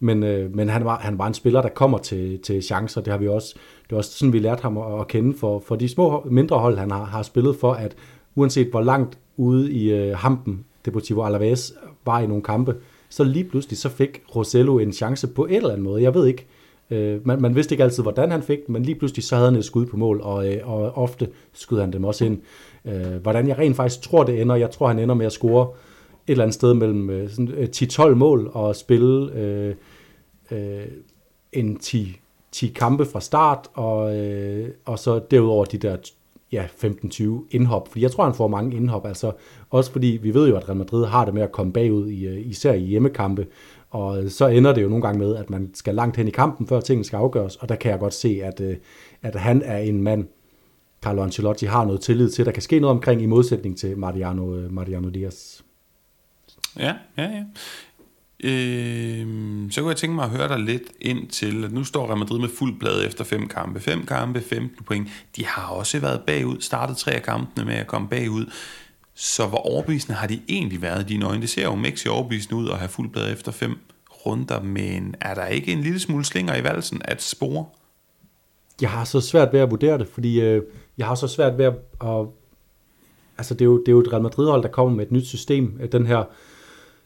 [0.00, 3.00] Men, øh, men han, var, han var en spiller, der kommer til, til chancer.
[3.00, 5.62] Det har vi også, det er også sådan, vi lærte ham at, at kende for,
[5.66, 7.94] for de små mindre hold, han har, har spillet for, at
[8.34, 11.74] uanset hvor langt ude i øh, hampen Deportivo Alaves
[12.04, 12.74] var i nogle kampe,
[13.08, 16.02] så lige pludselig så fik Rosello en chance på et eller andet måde.
[16.02, 16.46] Jeg ved ikke,
[16.90, 19.50] øh, man, man vidste ikke altid, hvordan han fik den, men lige pludselig så havde
[19.50, 22.40] han et skud på mål, og, øh, og ofte skød han dem også ind.
[22.84, 25.68] Øh, hvordan jeg rent faktisk tror, det ender, jeg tror, han ender med at score
[26.26, 29.74] et eller andet sted mellem øh, sådan, øh, 10-12 mål og spille øh,
[30.50, 30.86] øh,
[31.52, 32.20] en 10,
[32.52, 35.96] 10 kampe fra start, og, øh, og så derudover de der
[36.52, 39.32] ja, 15-20 indhop, fordi jeg tror, han får mange indhop, altså
[39.70, 42.26] også fordi vi ved jo, at Real Madrid har det med at komme bagud, i,
[42.26, 43.46] øh, især i hjemmekampe,
[43.90, 46.66] og så ender det jo nogle gange med, at man skal langt hen i kampen,
[46.66, 48.76] før tingene skal afgøres, og der kan jeg godt se, at, øh,
[49.22, 50.26] at han er en mand,
[51.02, 54.56] Carlo Ancelotti har noget tillid til, der kan ske noget omkring i modsætning til Mariano,
[54.56, 55.60] øh, Mariano Diaz.
[56.78, 57.44] Ja, ja, ja.
[58.42, 59.26] Øh,
[59.70, 62.18] så kunne jeg tænke mig at høre dig lidt ind til, at nu står Real
[62.18, 63.80] Madrid med fuld blad efter fem kampe.
[63.80, 65.08] Fem kampe, 15 point.
[65.36, 68.46] De har også været bagud, startet tre af kampene med at komme bagud.
[69.14, 71.40] Så hvor overbevisende har de egentlig været i dine øjne?
[71.40, 73.78] Det ser jo Mexi overbevisende ud at have fuld blad efter fem
[74.26, 77.64] runder, men er der ikke en lille smule slinger i valsen at spore?
[78.80, 80.62] Jeg har så svært ved at vurdere det, fordi øh,
[80.98, 81.74] jeg har så svært ved at...
[82.00, 82.26] at
[83.38, 85.26] altså det er, jo, det er jo et Real Madrid-hold, der kommer med et nyt
[85.26, 85.78] system.
[85.80, 86.24] Øh, den her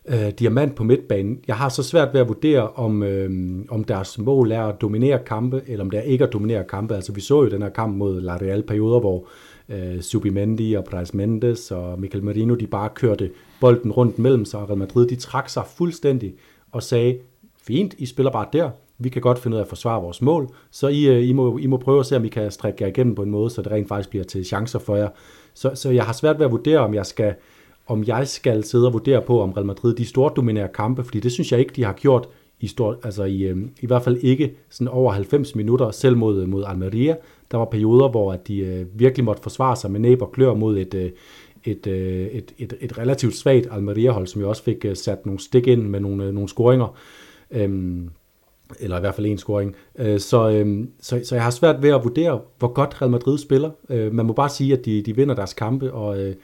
[0.09, 1.39] øh, diamant på midtbanen.
[1.49, 3.31] Jeg har så svært ved at vurdere, om, øh,
[3.69, 6.95] om deres mål er at dominere kampe, eller om det er ikke at dominere kampe.
[6.95, 9.27] Altså vi så jo den her kamp mod La Real perioder, hvor
[9.69, 13.31] øh, Subimendi og Brais Mendes og Michael Marino, de bare kørte
[13.61, 16.35] bolden rundt mellem sig, og Real Madrid, de trak sig fuldstændig
[16.73, 17.19] og sagde,
[17.67, 20.49] fint, I spiller bare der, vi kan godt finde ud af at forsvare vores mål,
[20.71, 22.89] så I, øh, I, må, I må prøve at se, om I kan strække jer
[22.89, 25.09] igennem på en måde, så det rent faktisk bliver til chancer for jer.
[25.55, 27.35] Så, så jeg har svært ved at vurdere, om jeg skal
[27.87, 31.21] om jeg skal sidde og vurdere på, om Real Madrid de store dominerer kampe, fordi
[31.21, 32.29] det synes jeg ikke, de har gjort
[32.61, 36.43] i, stor, altså i, øh, i hvert fald ikke sådan over 90 minutter, selv mod,
[36.43, 37.17] øh, mod Almeria.
[37.51, 40.79] Der var perioder, hvor de øh, virkelig måtte forsvare sig med næb og klør mod
[40.79, 41.11] et, øh,
[41.65, 45.41] et, øh, et, et, et relativt svagt Almeria-hold, som jo også fik øh, sat nogle
[45.41, 46.97] stik ind med nogle, øh, nogle scoringer.
[47.51, 48.11] Øhm,
[48.81, 49.77] eller i hvert fald en scoring.
[49.99, 53.39] Øh, så, øhm, så, så jeg har svært ved at vurdere, hvor godt Real Madrid
[53.39, 53.71] spiller.
[53.91, 56.35] Øh, man må bare sige, at de, de vinder deres kampe, og, øh,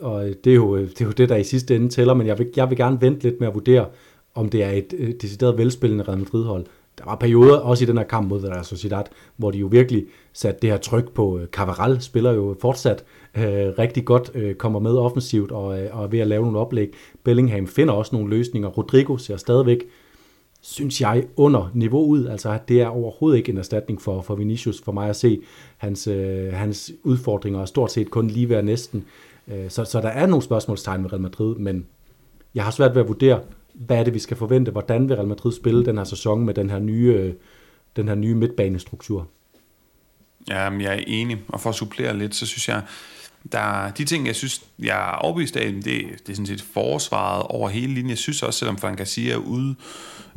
[0.00, 2.14] og øh, det er, jo, øh, det er jo det, der i sidste ende tæller,
[2.14, 3.86] men jeg vil, jeg vil gerne vente lidt med at vurdere,
[4.34, 6.66] om det er et øh, decideret velspillende Real Madrid-hold.
[6.98, 9.04] Der var perioder, også i den her kamp mod Real Sociedad,
[9.36, 11.38] hvor de jo virkelig satte det her tryk på.
[11.38, 13.04] Øh, Cavaral spiller jo fortsat
[13.36, 13.44] øh,
[13.78, 16.92] rigtig godt, øh, kommer med offensivt og, øh, og er ved at lave nogle oplæg.
[17.24, 18.68] Bellingham finder også nogle løsninger.
[18.68, 19.84] Rodrigo ser stadigvæk,
[20.60, 22.26] synes jeg, under niveau ud.
[22.26, 25.40] Altså, det er overhovedet ikke en erstatning for, for Vinicius for mig at se.
[25.76, 29.04] Hans, øh, hans udfordringer er stort set kun lige ved næsten.
[29.48, 31.86] Øh, så, så der er nogle spørgsmålstegn med Real Madrid, men
[32.54, 33.40] jeg har svært ved at vurdere,
[33.74, 34.70] hvad er det, vi skal forvente?
[34.70, 37.34] Hvordan vil Real Madrid spille den her sæson med den her nye, øh,
[37.96, 39.28] den her nye midtbanestruktur?
[40.48, 42.82] Ja, jeg er enig, og for at supplere lidt, så synes jeg,
[43.52, 47.42] der, de ting, jeg synes, jeg er overbevist af, det, det er sådan set forsvaret
[47.42, 48.10] over hele linjen.
[48.10, 49.74] Jeg synes også, selvom Frank Garcia er ude,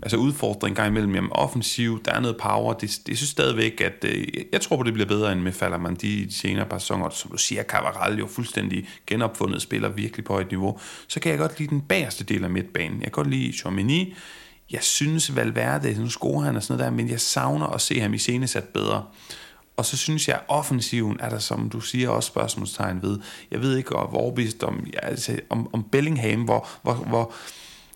[0.03, 3.82] altså udfordring gang imellem, jamen offensiv, der er noget power, det, det jeg synes stadigvæk,
[3.82, 7.10] at øh, jeg tror på, det bliver bedre end med Fallerman de senere par sæsoner.
[7.10, 10.80] Som du siger, Cavaral jo fuldstændig genopfundet, spiller virkelig på et niveau.
[11.08, 12.97] Så kan jeg godt lide den bagerste del af midtbanen.
[12.97, 14.16] Jeg kan godt lide Chomini.
[14.72, 17.99] Jeg synes Valverde, nu scorer han og sådan noget der, men jeg savner at se
[17.99, 19.03] ham i scenesat bedre.
[19.78, 23.19] Og så synes jeg, at offensiven er der, som du siger, også spørgsmålstegn ved.
[23.51, 27.34] Jeg ved ikke, hvor overbevist om, altså, om, om Bellingham, hvor, hvor, hvor,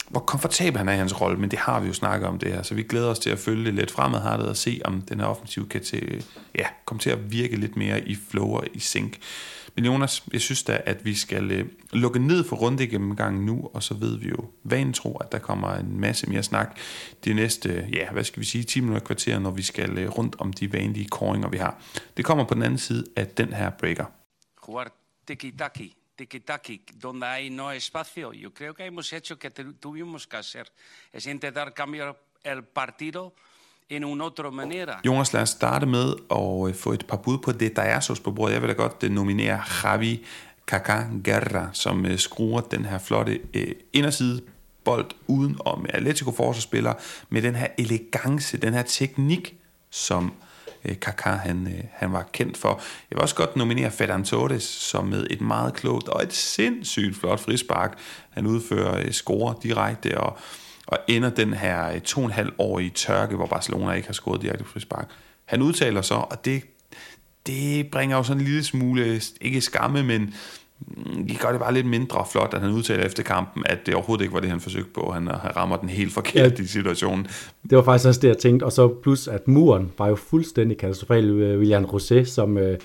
[0.09, 2.53] hvor komfortabel han er i hans rolle, men det har vi jo snakket om det
[2.53, 5.19] her, så vi glæder os til at følge det lidt fremadrettet og se, om den
[5.19, 6.25] her offensiv kan til,
[6.55, 9.17] ja, komme til at virke lidt mere i flow og i sync.
[9.75, 13.83] Men Jonas, jeg synes da, at vi skal øh, lukke ned for rundegennemgangen nu, og
[13.83, 16.77] så ved vi jo vanen tro, at der kommer en masse mere snak
[17.25, 20.35] de næste, ja, hvad skal vi sige, 10 minutter kvarter, når vi skal øh, rundt
[20.39, 21.81] om de vanlige koringer, vi har.
[22.17, 24.05] Det kommer på den anden side af den her breaker.
[24.67, 24.91] Jugar
[25.27, 28.31] tiki-taki, tiki-taki, donde hay no espacio.
[28.33, 29.49] Yo creo que hemos hecho que
[29.81, 30.65] tuvimos que hacer.
[31.13, 33.33] Es intentar cambiar el partido
[33.91, 34.99] en una otra manera.
[35.03, 37.99] Jonas, lad os starte med at øh, få et par bud på det, der er
[37.99, 38.53] sås på bordet.
[38.53, 40.25] Jeg vil da godt øh, nominere Javi
[40.67, 43.39] Kaka Guerra, som øh, skruer den her flotte
[43.93, 44.41] inderside
[44.83, 46.93] bold uden om Atletico forsvarsspiller
[47.29, 49.55] med den her elegance, den her teknik,
[49.89, 50.33] som
[51.01, 52.69] Kaka han, han var kendt for.
[53.11, 57.17] Jeg vil også godt nominere Ferdinand Torres, som med et meget klogt og et sindssygt
[57.17, 60.37] flot frispark, han udfører score direkte og
[60.87, 64.13] og ender den her to og en halv år i tørke, hvor Barcelona ikke har
[64.13, 65.09] scoret direkte frispark.
[65.45, 66.61] Han udtaler så, og det,
[67.47, 70.33] det bringer jo sådan en lille smule, ikke skamme, men
[71.27, 74.23] det gør det bare lidt mindre flot, at han udtaler efter kampen, at det overhovedet
[74.23, 75.11] ikke var det, han forsøgte på.
[75.11, 77.27] Han, han rammer den helt forkert ja, i situationen.
[77.69, 78.63] Det var faktisk også det, jeg tænkte.
[78.63, 81.31] Og så plus, at muren var jo fuldstændig katastrofal.
[81.57, 82.77] William Rosé, som, øh,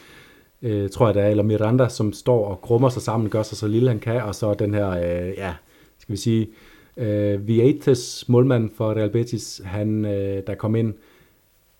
[0.62, 3.58] øh, tror jeg det er, eller Miranda, som står og grummer sig sammen, gør sig
[3.58, 5.54] så lille han kan, og så den her, øh, ja,
[5.98, 6.52] skal vi sige, øh,
[6.96, 10.94] Øh, Vietes, målmand for Real Betis, han, øh, der kom ind,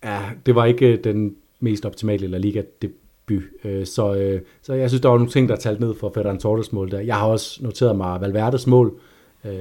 [0.03, 4.73] ja, det var ikke øh, den mest optimale La Liga debut, øh, så, øh, så
[4.73, 6.99] jeg synes, der var nogle ting, der talte talt ned for Ferran Torres mål der.
[6.99, 8.99] Jeg har også noteret mig Valverdes mål,
[9.45, 9.51] øh,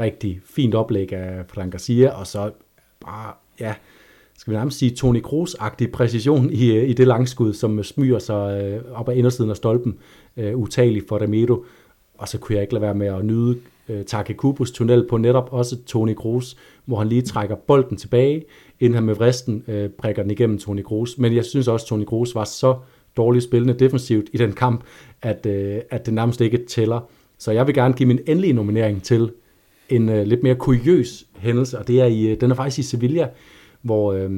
[0.00, 2.50] rigtig fint oplæg af Fran Garcia, og så
[3.00, 3.74] bare, ja,
[4.38, 8.62] skal vi nærmest sige, Toni Kroos-agtig præcision i, øh, i det langskud, som smyger sig
[8.62, 9.98] øh, op ad indersiden af stolpen,
[10.36, 11.64] øh, utagelig for Ramiro.
[12.18, 13.58] Og så kunne jeg ikke lade være med at nyde
[13.90, 18.44] øh, Take Kubus tunnel på netop også Toni Kroos, hvor han lige trækker bolden tilbage,
[18.80, 21.18] inden han med vristen øh, prikker den igennem Toni Kroos.
[21.18, 22.76] Men jeg synes også, at Toni Kroos var så
[23.16, 24.84] dårligt spillende defensivt i den kamp,
[25.22, 27.00] at, øh, at det nærmest ikke tæller.
[27.38, 29.32] Så jeg vil gerne give min endelige nominering til
[29.88, 32.82] en øh, lidt mere kuriøs hændelse, og det er i, øh, den er faktisk i
[32.82, 33.28] Sevilla,
[33.82, 34.30] hvor øh,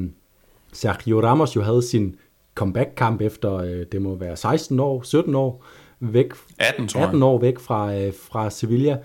[0.73, 2.15] Sergio Ramos jo havde sin
[2.55, 5.65] comeback-kamp efter, øh, det må være 16 år, 17 år,
[5.99, 8.97] væk, 18, tror 18 år væk fra, øh, fra Sevilla.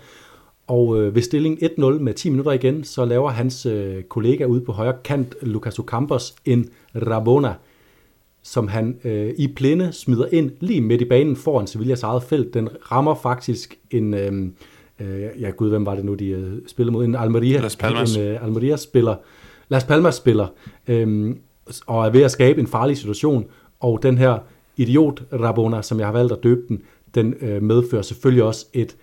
[0.69, 4.61] Og øh, ved stilling 1-0 med 10 minutter igen, så laver hans øh, kollega ude
[4.61, 7.53] på højre kant, Lucas Ocampos, en Rabona,
[8.43, 12.53] som han øh, i blinde smider ind lige midt i banen foran Sevillas eget felt.
[12.53, 14.31] Den rammer faktisk en, øh,
[14.99, 17.05] øh, ja gud, hvem var det nu, de øh, spillede mod?
[17.05, 18.15] En Almeria, Las Palmas.
[18.15, 19.15] en øh, Almeria-spiller,
[19.69, 20.47] Las Palmas-spiller,
[20.87, 21.35] øh,
[21.87, 23.45] og er ved at skabe en farlig situation,
[23.79, 24.37] og den her
[24.77, 26.81] idiot Rabona, som jeg har valgt at døbe den,
[27.15, 28.95] den øh, medfører selvfølgelig også et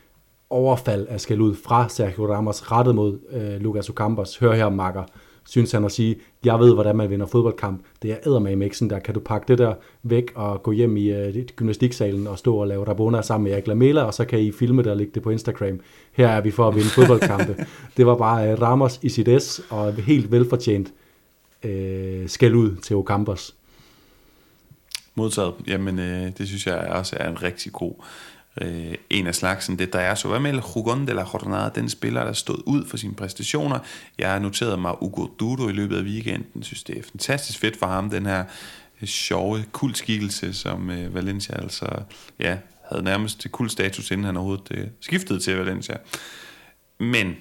[0.50, 4.36] overfald af skal ud fra Sergio Ramos rettet mod øh, Lucas Ocampos.
[4.36, 5.04] Hør her, makker,
[5.46, 7.84] synes han at sige, jeg ved, hvordan man vinder fodboldkamp.
[8.02, 8.98] Det er eddermame ikke sådan der.
[8.98, 12.66] Kan du pakke det der væk og gå hjem i øh, gymnastiksalen og stå og
[12.66, 15.22] lave Rabona sammen med Erik Lamela, og så kan I filme det og lægge det
[15.22, 15.80] på Instagram.
[16.12, 17.66] Her er vi for at vinde fodboldkampe.
[17.96, 20.92] det var bare øh, Ramos i sit S, og helt velfortjent
[21.62, 23.54] øh, skal ud til Ocampos.
[25.14, 25.54] Modtaget.
[25.66, 27.92] Jamen, øh, det synes jeg også er en rigtig god
[28.60, 29.78] øh, en af slagsen.
[29.78, 32.86] Det der er så, hvad med Jugon de la Jornada, den spiller, der stod ud
[32.86, 33.78] for sine præstationer.
[34.18, 36.62] Jeg har noteret mig Ugo Dudo i løbet af weekenden.
[36.62, 38.44] synes, det er fantastisk fedt for ham, den her
[39.02, 41.86] øh, sjove kultskikkelse, som øh, Valencia altså,
[42.38, 42.56] ja,
[42.90, 45.96] havde nærmest kultstatus, inden han overhovedet øh, skiftede til Valencia.
[47.00, 47.36] Men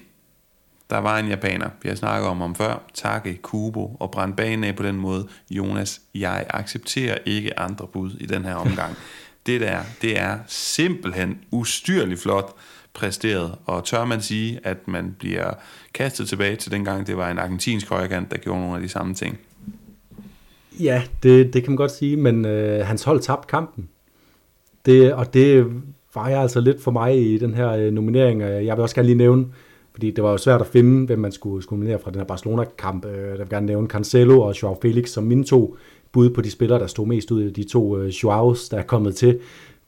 [0.90, 4.64] der var en japaner, vi har snakket om om før, Take Kubo, og brændte banen
[4.64, 5.28] af på den måde.
[5.50, 8.96] Jonas, jeg accepterer ikke andre bud i den her omgang.
[9.46, 12.54] det der, det er simpelthen ustyrligt flot
[12.94, 15.50] præsteret, og tør man sige, at man bliver
[15.94, 19.14] kastet tilbage til dengang, det var en argentinsk højkant, der gjorde nogle af de samme
[19.14, 19.38] ting.
[20.80, 23.88] Ja, det, det kan man godt sige, men øh, hans hold tabte kampen.
[24.86, 25.66] Det, og det
[26.14, 28.40] var jeg altså lidt for mig i den her øh, nominering.
[28.40, 29.46] Jeg vil også gerne lige nævne,
[29.92, 32.26] fordi det var jo svært at finde, hvem man skulle, skulle nominere fra den her
[32.26, 33.04] Barcelona-kamp.
[33.04, 35.76] Øh, jeg vil gerne nævne Cancelo og Joao Felix som mine to
[36.16, 38.82] bud på de spillere, der stod mest ud af de to øh, Joaos, der er
[38.82, 39.38] kommet til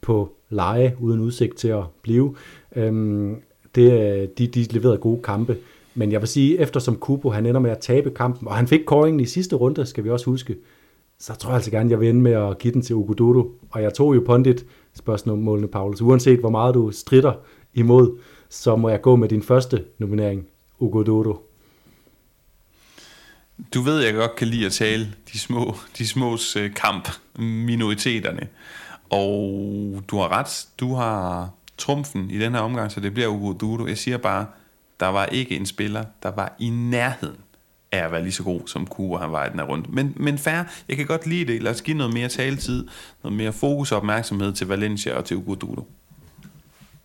[0.00, 2.34] på leje uden udsigt til at blive.
[2.76, 3.36] Øhm,
[3.74, 5.56] det, øh, de, de leverede gode kampe.
[5.94, 8.80] Men jeg vil sige, eftersom Kubo han ender med at tabe kampen, og han fik
[8.86, 10.56] koringen i sidste runde, skal vi også huske,
[11.18, 13.50] så tror jeg altså gerne, jeg vil ende med at give den til Ugododo.
[13.70, 16.02] Og jeg tog jo pondit spørgsmålene, Paulus.
[16.02, 17.32] Uanset hvor meget du strider
[17.74, 18.18] imod,
[18.48, 20.46] så må jeg gå med din første nominering,
[20.80, 21.36] Ugododo.
[23.74, 28.48] Du ved, jeg godt kan lide at tale de små, de små øh, kamp, minoriteterne.
[29.10, 33.52] Og du har ret, du har trumfen i den her omgang, så det bliver Ugo
[33.52, 33.86] Dudo.
[33.86, 34.46] Jeg siger bare,
[35.00, 37.36] der var ikke en spiller, der var i nærheden
[37.92, 39.90] af at være lige så god, som Kubo han var i den her runde.
[39.92, 41.62] Men, men fair, jeg kan godt lide det.
[41.62, 42.86] Lad os give noget mere taletid,
[43.22, 45.86] noget mere fokus og opmærksomhed til Valencia og til Ugo Dudo.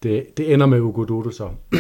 [0.04, 1.50] Det, det ender med Ugo Dudo så.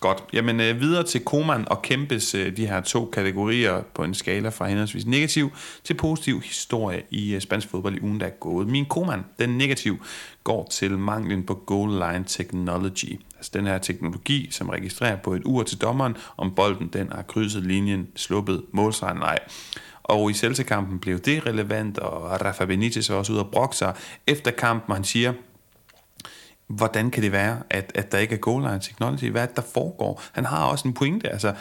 [0.00, 0.24] Godt.
[0.32, 4.48] Jamen øh, videre til Koman og Kæmpes øh, de her to kategorier på en skala
[4.48, 5.50] fra henholdsvis negativ
[5.84, 8.68] til positiv historie i øh, spansk fodbold i ugen, der er gået.
[8.68, 10.04] Min Koman, den negativ,
[10.44, 13.20] går til manglen på goal line technology.
[13.36, 17.22] Altså den her teknologi, som registrerer på et ur til dommeren, om bolden den har
[17.22, 19.38] krydset linjen, sluppet målstregen nej.
[20.02, 23.94] Og i Celta-kampen blev det relevant, og Rafa Benitez var også ude og brokke sig
[24.26, 25.32] efter kampen, han siger,
[26.68, 29.30] hvordan kan det være, at, at der ikke er goal line technology?
[29.30, 30.22] Hvad er det, der foregår?
[30.32, 31.28] Han har også en pointe.
[31.28, 31.54] Altså,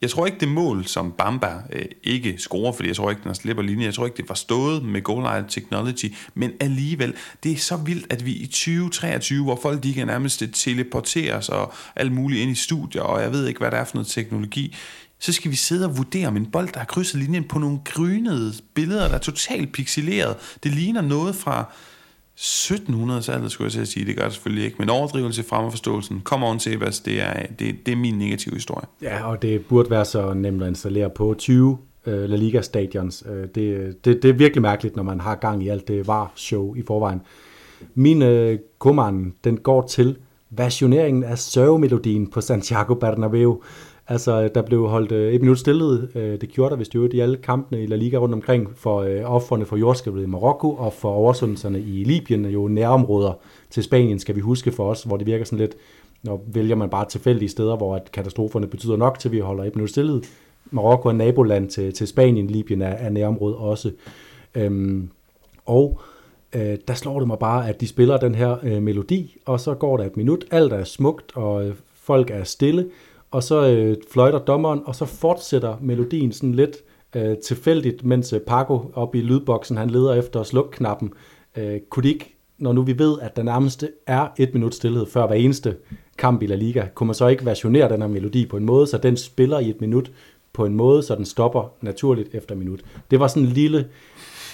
[0.00, 3.34] jeg tror ikke, det mål, som Bamba øh, ikke scorer, fordi jeg tror ikke, den
[3.34, 7.52] slipper linje, jeg tror ikke, det var stået med goal line technology, men alligevel, det
[7.52, 12.12] er så vildt, at vi i 2023, hvor folk de kan nærmest teleporteres og alt
[12.12, 14.76] muligt ind i studier, og jeg ved ikke, hvad der er for noget teknologi,
[15.18, 17.78] så skal vi sidde og vurdere om en bold, der har krydset linjen på nogle
[17.84, 20.36] grynede billeder, der er totalt pixeleret.
[20.62, 21.72] Det ligner noget fra
[22.40, 26.20] 1700-tallet, skulle jeg sige, det gør det selvfølgelig ikke, men overdrivelse frem og forståelsen.
[26.24, 28.86] Kom on, Sebas, det er, det, det er min negative historie.
[29.02, 33.24] Ja, og det burde være så nemt at installere på 20 øh, La Liga stadions.
[33.30, 36.32] Øh, det, det, det er virkelig mærkeligt, når man har gang i alt det var
[36.34, 37.20] show i forvejen.
[37.94, 38.58] Min øh,
[39.44, 40.16] den går til
[40.50, 43.62] versioneringen af sørgemelodien på Santiago Bernabeu.
[44.10, 46.08] Altså, der blev holdt øh, et minut stillet.
[46.14, 49.00] Øh, det gjorde der, hvis det i alle kampene i La Liga rundt omkring for
[49.00, 53.32] øh, offerne for jordskabet i Marokko og for oversvømmelserne i Libyen, jo nærområder
[53.70, 55.76] til Spanien, skal vi huske for os, hvor det virker sådan lidt,
[56.22, 59.64] når vælger man bare tilfældige steder, hvor at katastroferne betyder nok til, at vi holder
[59.64, 60.24] et minut stillet.
[60.70, 63.90] Marokko er naboland til, til Spanien, Libyen er, er nærområde også.
[64.54, 65.10] Øhm,
[65.66, 66.00] og
[66.54, 69.74] øh, der slår det mig bare, at de spiller den her øh, melodi, og så
[69.74, 72.86] går der et minut, alt er smukt, og øh, folk er stille,
[73.30, 76.76] og så øh, fløjter dommeren, og så fortsætter melodien sådan lidt
[77.16, 81.12] øh, tilfældigt, mens øh, Paco oppe i lydboksen, han leder efter slukknappen.
[81.56, 85.06] Øh, kunne de ikke, når nu vi ved, at der nærmest er et minut stillhed
[85.06, 85.76] før hver eneste
[86.18, 88.86] kamp i La Liga, kunne man så ikke versionere den her melodi på en måde,
[88.86, 90.10] så den spiller i et minut
[90.52, 92.80] på en måde, så den stopper naturligt efter minut.
[93.10, 93.86] Det var sådan en lille,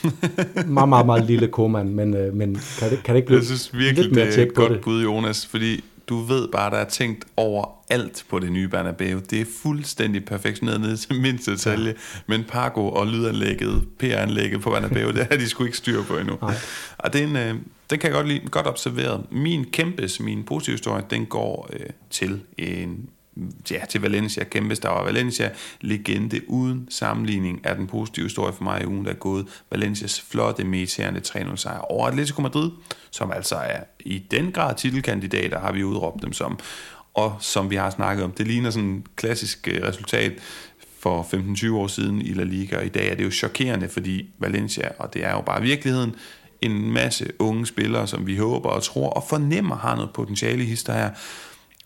[0.66, 3.46] meget, meget, meget lille koman, men, øh, men kan, det, kan det ikke blive Jeg
[3.46, 6.76] synes virkelig, lidt mere det er et godt bud, Jonas, fordi du ved bare, der
[6.76, 9.20] er tænkt over alt på det nye Bernabeu.
[9.30, 12.20] Det er fuldstændig perfektioneret ned til mindste detalje, ja.
[12.26, 16.38] men Paco og lydanlægget, PR-anlægget på Bernabeu, det har de sgu ikke styr på endnu.
[16.42, 16.54] Nej.
[16.98, 17.54] Og det er en, øh,
[17.90, 19.24] den kan jeg godt lide, godt observeret.
[19.30, 23.08] Min kæmpes, min positive historie, den går øh, til en
[23.70, 28.82] ja, til Valencia kæmpe var Valencia legende uden sammenligning af den positive historie for mig
[28.82, 29.46] i ugen, der er gået.
[29.70, 32.70] Valencias flotte, meterende 3-0 sejr over Atletico Madrid,
[33.10, 36.58] som altså er i den grad titelkandidater, har vi udråbt dem som.
[37.14, 40.32] Og som vi har snakket om, det ligner sådan et klassisk øh, resultat
[41.00, 44.30] for 15-20 år siden i La Liga, og i dag er det jo chokerende, fordi
[44.38, 46.14] Valencia, og det er jo bare virkeligheden,
[46.62, 50.66] en masse unge spillere, som vi håber og tror og fornemmer har noget potentiale i
[50.66, 51.10] hister her,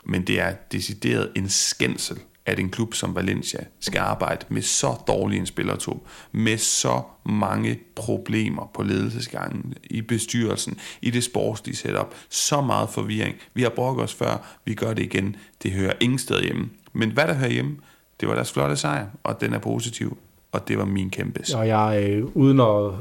[0.05, 4.95] men det er decideret en skændsel, at en klub som Valencia skal arbejde med så
[5.09, 12.15] dårlig en spillertog, med så mange problemer på ledelsesgangen, i bestyrelsen, i det sportslige setup,
[12.29, 13.37] så meget forvirring.
[13.55, 16.71] Vi har brugt os før, vi gør det igen, det hører ingen sted hjemme.
[16.93, 17.77] Men hvad der hører hjemme,
[18.21, 20.19] det var deres flotte sejr, og den er positiv,
[20.53, 21.45] og det var min kæmpe.
[21.57, 22.93] Og jeg, øh, uden at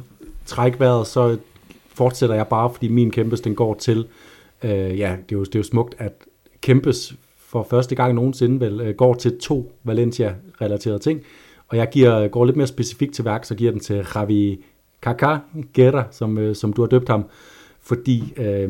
[0.46, 1.38] trække vejret, så
[1.94, 4.08] fortsætter jeg bare, fordi min kæmpe, den går til,
[4.64, 6.26] øh, ja, det er, jo, det er jo smukt, at
[6.62, 11.22] kæmpes for første gang nogensinde vel, øh, går til to Valencia-relaterede ting.
[11.68, 14.66] Og jeg giver, øh, går lidt mere specifikt til værk, så giver den til Javi
[15.02, 15.38] Kaka
[15.76, 17.26] Guerra, som, øh, som du har døbt ham.
[17.82, 18.70] Fordi øh,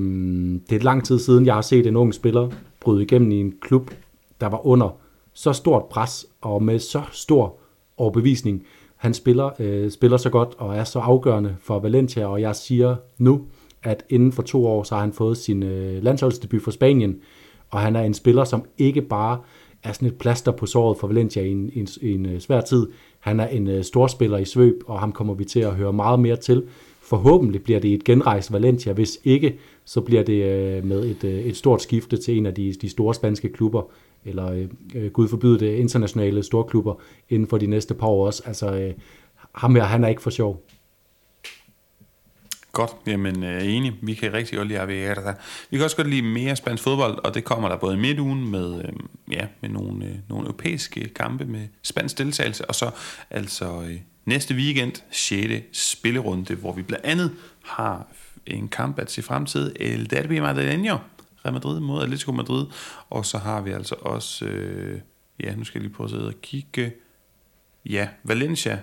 [0.69, 3.53] det er lang tid siden, jeg har set en ung spiller bryde igennem i en
[3.61, 3.91] klub,
[4.41, 4.97] der var under
[5.33, 7.55] så stort pres og med så stor
[7.97, 8.65] overbevisning.
[8.95, 12.95] Han spiller, øh, spiller så godt og er så afgørende for Valencia, og jeg siger
[13.17, 13.41] nu,
[13.83, 17.19] at inden for to år, så har han fået sin øh, landsholdsdebut for Spanien,
[17.69, 19.39] og han er en spiller, som ikke bare
[19.83, 22.87] er sådan et plaster på såret for Valencia i en, en, en øh, svær tid.
[23.19, 26.19] Han er en uh, storspiller i svøb, og ham kommer vi til at høre meget
[26.19, 26.63] mere til.
[27.01, 28.93] Forhåbentlig bliver det et genrejs Valencia.
[28.93, 32.53] Hvis ikke, så bliver det uh, med et, uh, et stort skifte til en af
[32.53, 33.81] de, de store spanske klubber,
[34.25, 36.93] eller uh, gud forbyde det, internationale storklubber
[37.29, 38.43] inden for de næste par år også.
[38.45, 39.01] Altså, uh,
[39.55, 40.63] ham her, han er ikke for sjov.
[42.79, 43.93] Godt, jamen øh, enig.
[44.01, 45.33] Vi kan rigtig godt lide Aviata.
[45.69, 48.51] Vi kan også godt lide mere spansk fodbold, og det kommer der både i midtugen
[48.51, 48.93] med, øh,
[49.31, 52.91] ja, med nogle, øh, nogle europæiske kampe med spansk deltagelse, og så
[53.29, 55.89] altså øh, næste weekend, 6.
[55.91, 57.31] spillerunde, hvor vi blandt andet
[57.63, 58.07] har
[58.45, 60.97] en kamp at se frem til, El Derby Madrileño,
[61.45, 62.65] Real Madrid mod Atletico Madrid,
[63.09, 64.99] og så har vi altså også, øh,
[65.39, 66.93] ja, nu skal jeg lige prøve at sidde og kigge,
[67.85, 68.79] ja, Valencia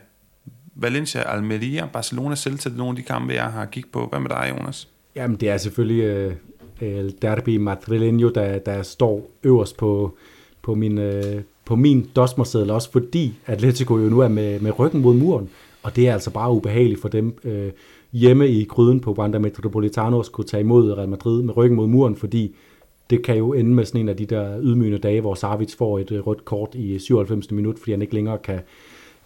[0.77, 4.07] Valencia, Almeria, Barcelona, Celta, det nogle af de kampe, jeg har kigget på.
[4.07, 4.89] Hvad med dig, Jonas?
[5.17, 6.33] Jamen, det er selvfølgelig øh,
[6.81, 10.17] El Derby Madrileño, der, der står øverst på,
[10.63, 15.01] på min, øh, på min dosmerseddel, også fordi Atletico jo nu er med, med ryggen
[15.01, 15.51] mod muren,
[15.83, 17.71] og det er altså bare ubehageligt for dem øh,
[18.13, 21.87] hjemme i gryden på Wanda Metropolitano at skulle tage imod Real Madrid med ryggen mod
[21.87, 22.55] muren, fordi
[23.11, 25.99] det kan jo ende med sådan en af de der ydmygende dage, hvor Savic får
[25.99, 27.51] et øh, rødt kort i 97.
[27.51, 28.61] minut, fordi han ikke længere kan,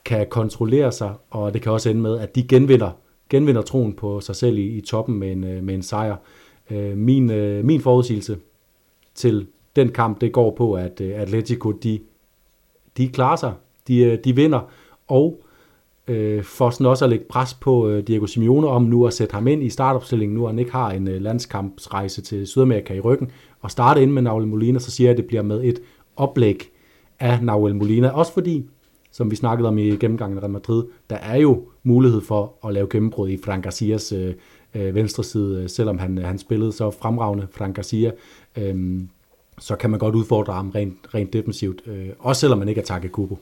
[0.04, 2.90] kan kontrollere sig, og det kan også ende med, at de genvinder,
[3.30, 6.16] genvinder troen på sig selv i, i toppen med en, øh, med en sejr.
[6.70, 8.38] Øh, min, øh, min forudsigelse
[9.14, 9.46] til
[9.76, 12.00] den kamp, det går på, at Atletico, de,
[12.96, 13.52] de klarer sig,
[13.88, 14.60] de, de vinder,
[15.08, 15.42] og
[16.08, 19.48] øh, for sådan også at lægge pres på Diego Simeone om nu at sætte ham
[19.48, 23.30] ind i startopstillingen, nu han ikke har en landskampsrejse til Sydamerika i ryggen,
[23.60, 25.82] og starte ind med Nahuel Molina, så siger jeg, at det bliver med et
[26.16, 26.70] oplæg
[27.20, 28.66] af Nahuel Molina, også fordi
[29.10, 32.74] som vi snakkede om i gennemgangen af Real Madrid, der er jo mulighed for at
[32.74, 34.34] lave gennembrud i Frank Garcias øh,
[34.74, 38.10] øh, venstre side, øh, selvom han, øh, han spillede så fremragende, Frank Garcia,
[38.58, 39.00] øh,
[39.58, 42.84] så kan man godt udfordre ham rent, rent defensivt, øh, også selvom man ikke er
[42.84, 43.38] takket Kubo.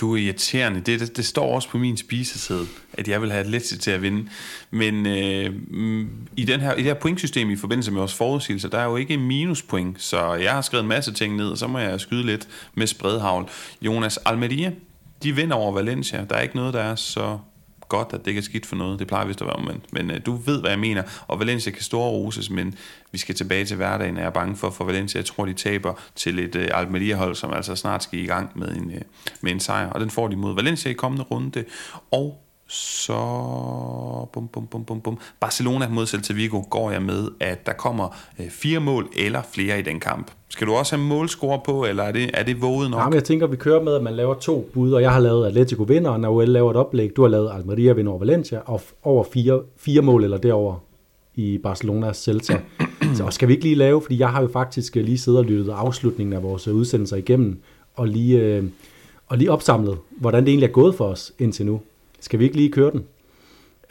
[0.00, 0.80] Du er irriterende.
[0.80, 4.02] Det, det, det står også på min spiseseddel, at jeg vil have Atletico til at
[4.02, 4.28] vinde.
[4.70, 5.54] Men øh,
[6.36, 8.96] i, den her, i det her pointsystem i forbindelse med vores forudsigelser, der er jo
[8.96, 12.26] ikke minuspoint, så jeg har skrevet en masse ting ned, og så må jeg skyde
[12.26, 13.48] lidt med spredhavl.
[13.82, 14.72] Jonas Almeria,
[15.22, 16.24] de vinder over Valencia.
[16.30, 17.38] Der er ikke noget, der er så
[17.92, 18.98] godt, at det ikke er skidt for noget.
[18.98, 19.92] Det plejer vist at være omvendt.
[19.92, 21.02] Men øh, du ved, hvad jeg mener.
[21.28, 22.74] Og Valencia kan store roses, men
[23.12, 24.70] vi skal tilbage til hverdagen, jeg er bange for.
[24.70, 28.26] For Valencia, jeg tror, de taber til et øh, Almeria-hold, som altså snart skal i
[28.26, 29.00] gang med en, øh,
[29.40, 29.90] med en sejr.
[29.90, 31.64] Og den får de mod Valencia i kommende runde.
[32.10, 32.41] Og
[32.72, 33.14] så
[34.32, 35.18] bum, bum, bum, bum, bum.
[35.40, 39.78] Barcelona mod Celta Vigo går jeg med, at der kommer øh, fire mål eller flere
[39.78, 40.30] i den kamp.
[40.48, 43.00] Skal du også have målscore på, eller er det, er det våget nok?
[43.00, 45.46] Jamen, jeg tænker, vi kører med, at man laver to bud, og jeg har lavet
[45.46, 47.16] Atletico vinder, og Nahuel laver et oplæg.
[47.16, 50.74] Du har lavet Almeria vinder over Valencia, og over fire, fire mål eller derover
[51.34, 52.60] i Barcelona Celta.
[53.14, 55.72] Så skal vi ikke lige lave, fordi jeg har jo faktisk lige siddet og lyttet
[55.72, 57.58] afslutningen af vores udsendelser igennem,
[57.94, 58.64] og lige, øh,
[59.26, 61.80] og lige opsamlet, hvordan det egentlig er gået for os indtil nu.
[62.22, 63.04] Skal vi ikke lige køre den?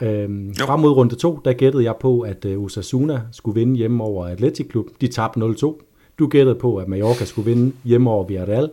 [0.02, 4.04] Øhm, frem mod runde 2, der gættede jeg på, at uh, Osasuna skulle vinde hjemme
[4.04, 4.86] over Atletic Klub.
[5.00, 5.80] De tabte 0-2.
[6.18, 8.70] Du gættede på, at Mallorca skulle vinde hjemme over Villarreal.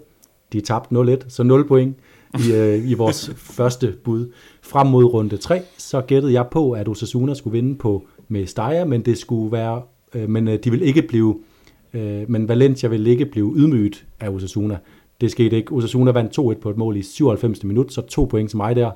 [0.53, 1.97] De tabte 0-1, så 0 point
[2.33, 4.31] i, uh, i vores første bud.
[4.61, 9.01] Frem mod runde 3, så gættede jeg på, at Osasuna skulle vinde på Mestalla, men
[9.01, 9.81] det skulle være,
[10.15, 11.39] uh, men uh, de vil ikke blive,
[11.93, 14.77] uh, men Valencia vil ikke blive ydmyget af Osasuna.
[15.21, 15.71] Det skete ikke.
[15.71, 17.63] Osasuna vandt 2-1 på et mål i 97.
[17.63, 18.91] minut, så to point til mig der.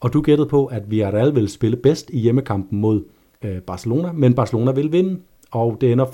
[0.00, 3.04] Og du gættede på, at Villarreal vil spille bedst i hjemmekampen mod
[3.42, 5.20] øh, Barcelona, men Barcelona vil vinde,
[5.50, 6.06] og det ender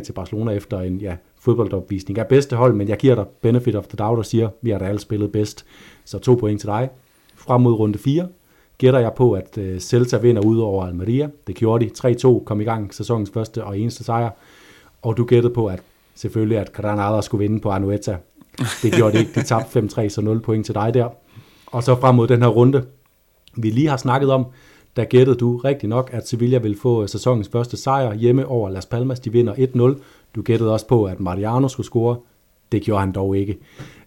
[0.00, 3.76] 4-3 til Barcelona efter en ja, fodboldopvisning af bedste hold, men jeg giver dig benefit
[3.76, 5.64] of the doubt og siger, at Villarreal spillet bedst.
[6.04, 6.90] Så to point til dig.
[7.34, 8.28] Frem mod runde 4
[8.78, 11.28] gætter jeg på, at øh, Celta vinder ud over Almeria.
[11.46, 11.90] Det gjorde de.
[12.40, 14.30] 3-2 kom i gang sæsonens første og eneste sejr.
[15.02, 15.82] Og du gættede på, at
[16.14, 18.16] selvfølgelig, at Granada skulle vinde på Anueta.
[18.82, 19.32] Det gjorde de ikke.
[19.34, 21.08] De tabte 5-3, så 0 point til dig der.
[21.66, 22.84] Og så frem mod den her runde,
[23.56, 24.46] vi lige har snakket om,
[24.96, 28.70] der gættede du rigtig nok, at Sevilla vil få øh, sæsonens første sejr hjemme over
[28.70, 29.20] Las Palmas.
[29.20, 29.54] De vinder
[29.96, 30.02] 1-0.
[30.34, 32.16] Du gættede også på, at Mariano skulle score.
[32.72, 33.58] Det gjorde han dog ikke.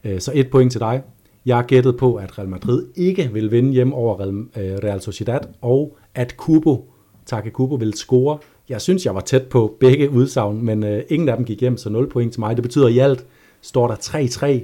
[0.03, 1.01] Øh, så et point til dig.
[1.45, 5.97] Jeg gættede på, at Real Madrid ikke vil vinde hjemme over øh, Real Sociedad, og
[6.15, 6.89] at Kubo,
[7.25, 8.37] Take Kubo vil score.
[8.69, 11.89] Jeg synes, jeg var tæt på begge udsagn, men ingen af dem gik hjem, så
[11.89, 12.55] 0 point til mig.
[12.55, 13.25] Det betyder i alt
[13.63, 14.63] står der 3-3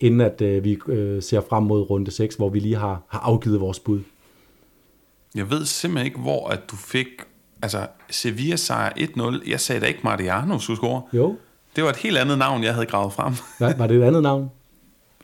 [0.00, 3.18] inden at øh, vi øh, ser frem mod runde 6, hvor vi lige har, har
[3.18, 4.00] afgivet vores bud.
[5.34, 7.06] Jeg ved simpelthen ikke, hvor at du fik...
[7.62, 9.50] Altså, Sevilla sejr 1-0.
[9.50, 11.02] Jeg sagde da ikke Mariano skulle score.
[11.12, 11.36] Jo.
[11.76, 13.32] Det var et helt andet navn, jeg havde gravet frem.
[13.58, 14.50] Hvad, var det et andet navn?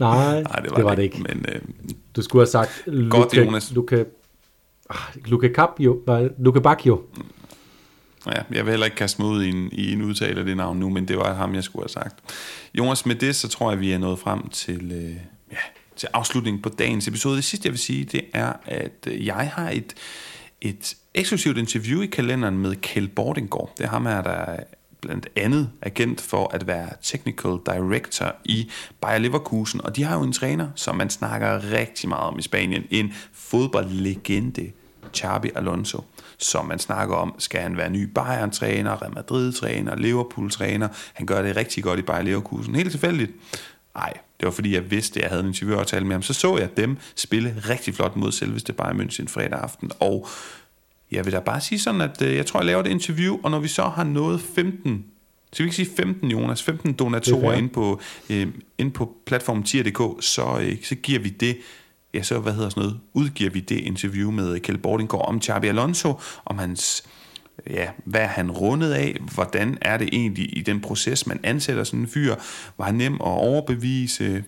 [0.00, 1.18] Nej, Nej det var det, var det ikke.
[1.28, 1.60] Men, øh,
[2.16, 3.72] du skulle have sagt godt, Luca, Jonas.
[3.72, 4.04] Luca,
[4.90, 6.02] ah, Luca Capio,
[6.38, 7.00] Luca Bacchio.
[8.26, 10.56] Ja, jeg vil heller ikke kaste mig ud i en, i en udtale af det
[10.56, 12.18] navn nu, men det var ham, jeg skulle have sagt.
[12.74, 15.16] Jonas, med det, så tror jeg, vi er nået frem til, øh,
[15.52, 15.56] ja,
[15.96, 17.36] til afslutningen på dagens episode.
[17.36, 19.94] Det sidste, jeg vil sige, det er, at øh, jeg har et,
[20.60, 23.72] et eksklusivt interview i kalenderen med Kjell Bordinggaard.
[23.78, 24.64] Det er ham her, der er
[25.00, 28.70] blandt andet agent for at være technical director i
[29.00, 29.80] Bayer Leverkusen.
[29.84, 32.84] Og de har jo en træner, som man snakker rigtig meget om i Spanien.
[32.90, 34.70] En fodboldlegende,
[35.14, 36.04] Xabi Alonso
[36.44, 37.34] som man snakker om.
[37.38, 40.88] Skal han være ny Bayern-træner, Real Madrid-træner, Liverpool-træner?
[41.12, 42.74] Han gør det rigtig godt i Bayer Leverkusen.
[42.74, 43.32] Helt tilfældigt.
[43.94, 46.22] Nej, det var fordi, jeg vidste, at jeg havde en interviewaftale med ham.
[46.22, 49.90] Så så jeg dem spille rigtig flot mod selveste Bayern München fredag aften.
[50.00, 50.28] Og
[51.10, 53.50] jeg vil da bare sige sådan, at øh, jeg tror, jeg laver det interview, og
[53.50, 55.04] når vi så har nået 15
[55.52, 60.24] så vi ikke sige 15, Jonas, 15 donatorer ind på, øh, ind på platformen tier.dk,
[60.24, 61.56] så, øh, så giver vi det
[62.14, 65.66] ja, så hvad hedder sådan noget, udgiver vi det interview med Kjell Bordingård om Xabi
[65.66, 67.04] Alonso, om hans
[67.70, 69.16] ja, hvad er han rundet af?
[69.34, 72.34] Hvordan er det egentlig i den proces, man ansætter sådan en fyr?
[72.78, 74.44] Var han nem at overbevise?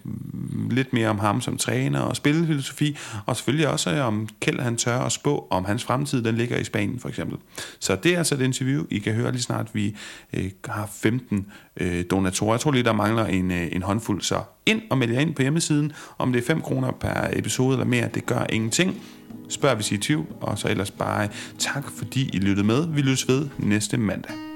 [0.71, 2.97] Lidt mere om ham som træner og spillefilosofi,
[3.27, 6.57] og selvfølgelig også øh, om Kjeld han tør at spå, om hans fremtid den ligger
[6.57, 7.39] i Spanien for eksempel.
[7.79, 9.97] Så det er altså et interview, I kan høre lige snart, vi
[10.33, 11.47] øh, har 15
[11.77, 12.53] øh, donatorer.
[12.53, 15.35] Jeg tror lige, der mangler en, øh, en håndfuld, så ind og meld jer ind
[15.35, 15.93] på hjemmesiden.
[16.19, 19.03] Om det er 5 kroner per episode eller mere, det gør ingenting.
[19.49, 22.87] Spørg, hvis I er i tvivl, og så ellers bare tak, fordi I lyttede med.
[22.87, 24.54] Vi lyttes ved næste mandag.